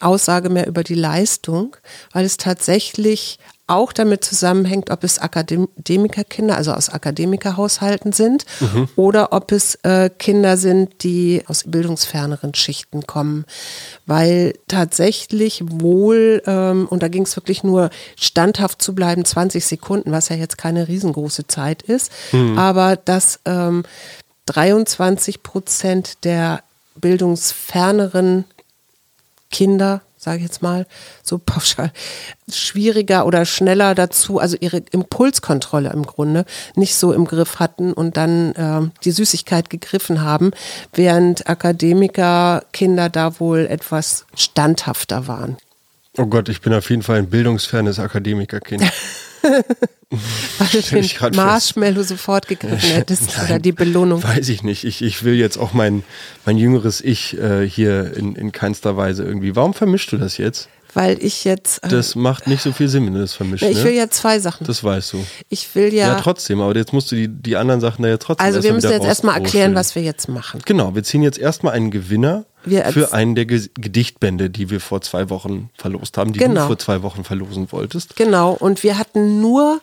[0.03, 1.75] Aussage mehr über die Leistung,
[2.11, 8.45] weil es tatsächlich auch damit zusammenhängt, ob es Akademikerkinder, also aus Akademikerhaushalten sind,
[8.97, 13.45] oder ob es äh, Kinder sind, die aus bildungsferneren Schichten kommen.
[14.05, 20.11] Weil tatsächlich wohl, ähm, und da ging es wirklich nur standhaft zu bleiben, 20 Sekunden,
[20.11, 22.11] was ja jetzt keine riesengroße Zeit ist,
[22.57, 23.83] aber dass ähm,
[24.47, 26.63] 23 Prozent der
[26.95, 28.45] bildungsferneren
[29.53, 30.87] Kinder, sage ich jetzt mal,
[31.21, 31.91] so pauschal,
[32.51, 36.43] schwieriger oder schneller dazu, also ihre Impulskontrolle im Grunde
[36.75, 40.51] nicht so im Griff hatten und dann ähm, die Süßigkeit gegriffen haben,
[40.91, 45.57] während Akademiker Kinder da wohl etwas standhafter waren.
[46.17, 48.83] Oh Gott, ich bin auf jeden Fall ein bildungsfernes Akademikerkind.
[50.59, 54.23] Weil du den Marshmallow sofort gegriffen hättest Nein, oder die Belohnung.
[54.23, 54.83] Weiß ich nicht.
[54.83, 56.03] Ich, ich will jetzt auch mein,
[56.45, 59.55] mein jüngeres Ich äh, hier in, in keinster Weise irgendwie.
[59.55, 60.69] Warum vermischst du das jetzt?
[60.93, 63.67] Weil ich jetzt, äh, Das macht nicht so viel Sinn, wenn du das vermischst.
[63.67, 63.83] ich ne?
[63.83, 64.67] will ja zwei Sachen.
[64.67, 65.25] das weißt du.
[65.49, 68.17] Ich will Ja, ja, trotzdem, aber jetzt musst du die, die anderen Sachen da ja
[68.17, 70.61] trotzdem also wir müssen jetzt erstmal erklären, was wir jetzt machen.
[70.65, 72.45] Genau, wir ziehen jetzt erstmal einen Gewinner
[72.91, 76.61] für einen der Ge Gedichtbände, die wir vor zwei Wochen verlost haben, die Genau.
[76.61, 78.15] du vor zwei Wochen verlosen wolltest.
[78.15, 79.81] Genau, und wir hatten nur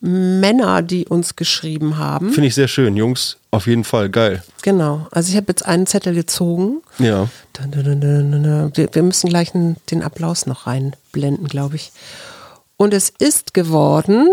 [0.00, 2.32] Männer, die uns geschrieben haben.
[2.32, 2.96] Finde ich sehr schön.
[2.96, 4.08] Jungs, auf jeden Fall.
[4.10, 4.44] Geil.
[4.62, 5.08] Genau.
[5.10, 6.82] Also ich habe jetzt einen Zettel gezogen.
[6.98, 7.28] Ja.
[7.74, 11.90] Wir müssen gleich den Applaus noch reinblenden, glaube ich.
[12.76, 14.28] Und es ist geworden,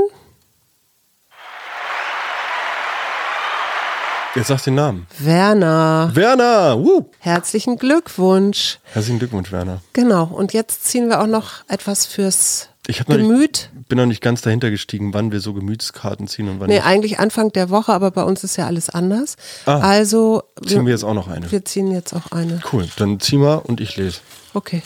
[4.36, 5.08] Jetzt sag den Namen.
[5.20, 6.12] Werner.
[6.14, 6.78] Werner!
[6.78, 7.06] Woo!
[7.20, 8.80] Herzlichen Glückwunsch.
[8.84, 9.82] Herzlichen Glückwunsch, Werner.
[9.94, 10.26] Genau.
[10.26, 13.70] Und jetzt ziehen wir auch noch etwas fürs Ich hab noch nicht- Gemüt.
[13.88, 16.86] Bin noch nicht ganz dahinter gestiegen, wann wir so Gemütskarten ziehen und wann Nee, nicht.
[16.86, 19.38] eigentlich Anfang der Woche, aber bei uns ist ja alles anders.
[19.66, 19.80] Ah.
[19.80, 21.50] also Ziehen wir jetzt auch noch eine.
[21.52, 22.60] wir ziehen jetzt auch eine.
[22.74, 24.20] Cool, dann zieh mal und ich lese.
[24.54, 24.82] Okay.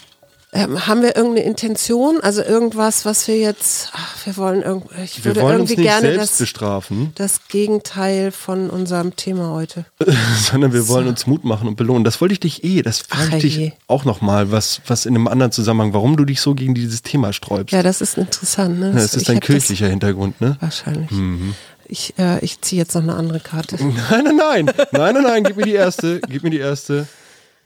[0.52, 2.22] Ähm, haben wir irgendeine Intention?
[2.22, 6.38] Also irgendwas, was wir jetzt, ach, wir wollen irgend, ich würde irgendwie gerne selbst das,
[6.40, 9.86] bestrafen, das Gegenteil von unserem Thema heute.
[10.52, 12.04] sondern wir wollen uns Mut machen und belohnen.
[12.04, 15.28] Das wollte ich dich eh, das frage ich dich auch nochmal, was, was in einem
[15.28, 17.72] anderen Zusammenhang, warum du dich so gegen dieses Thema sträubst.
[17.72, 18.80] Ja, das ist interessant.
[18.80, 18.88] Ne?
[18.88, 20.58] Ja, das ist dein hab kirchlicher Hintergrund, ne?
[20.62, 21.12] Wahrscheinlich.
[21.12, 21.54] Mhm.
[21.88, 23.76] Ich, äh, ich ziehe jetzt noch eine andere Karte.
[24.10, 27.08] Nein, nein, nein, nein, nein, nein, gib mir die erste, gib mir die erste.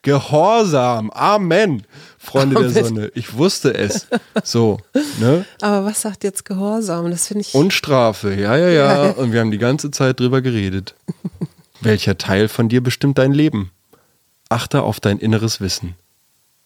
[0.03, 1.83] Gehorsam, Amen,
[2.19, 2.83] Freunde der Amen.
[2.83, 3.11] Sonne.
[3.15, 4.07] Ich wusste es.
[4.43, 4.79] So,
[5.19, 5.45] ne?
[5.61, 7.09] Aber was sagt jetzt Gehorsam?
[7.09, 7.55] Das finde ich.
[7.55, 9.09] Und Strafe, ja, ja, ja.
[9.11, 10.95] Und wir haben die ganze Zeit drüber geredet.
[11.81, 13.71] Welcher Teil von dir bestimmt dein Leben?
[14.49, 15.95] Achte auf dein inneres Wissen.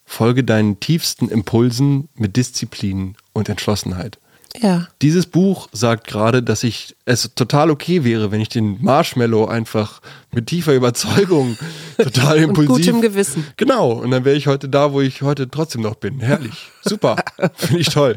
[0.05, 4.17] Folge deinen tiefsten Impulsen mit Disziplin und Entschlossenheit.
[4.62, 4.88] Ja.
[5.01, 10.01] Dieses Buch sagt gerade, dass ich es total okay wäre, wenn ich den Marshmallow einfach
[10.32, 11.58] mit tiefer Überzeugung
[11.97, 12.88] total impulsiv.
[12.88, 13.45] gutem Gewissen.
[13.58, 13.91] Genau.
[13.91, 16.20] Und dann wäre ich heute da, wo ich heute trotzdem noch bin.
[16.20, 16.70] Herrlich.
[16.84, 17.16] Super.
[17.55, 18.16] Finde ich toll.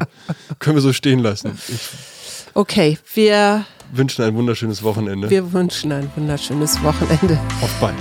[0.59, 1.57] Können wir so stehen lassen.
[1.67, 1.89] Ich
[2.53, 5.29] Okay, wir, wünsche ein wunderschönes Wochenende.
[5.29, 7.39] wir wünschen ein wunderschönes Wochenende.
[7.61, 7.95] Auf bald.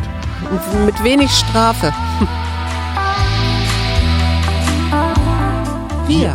[0.51, 1.93] Und mit wenig Strafe.
[6.09, 6.35] Wir,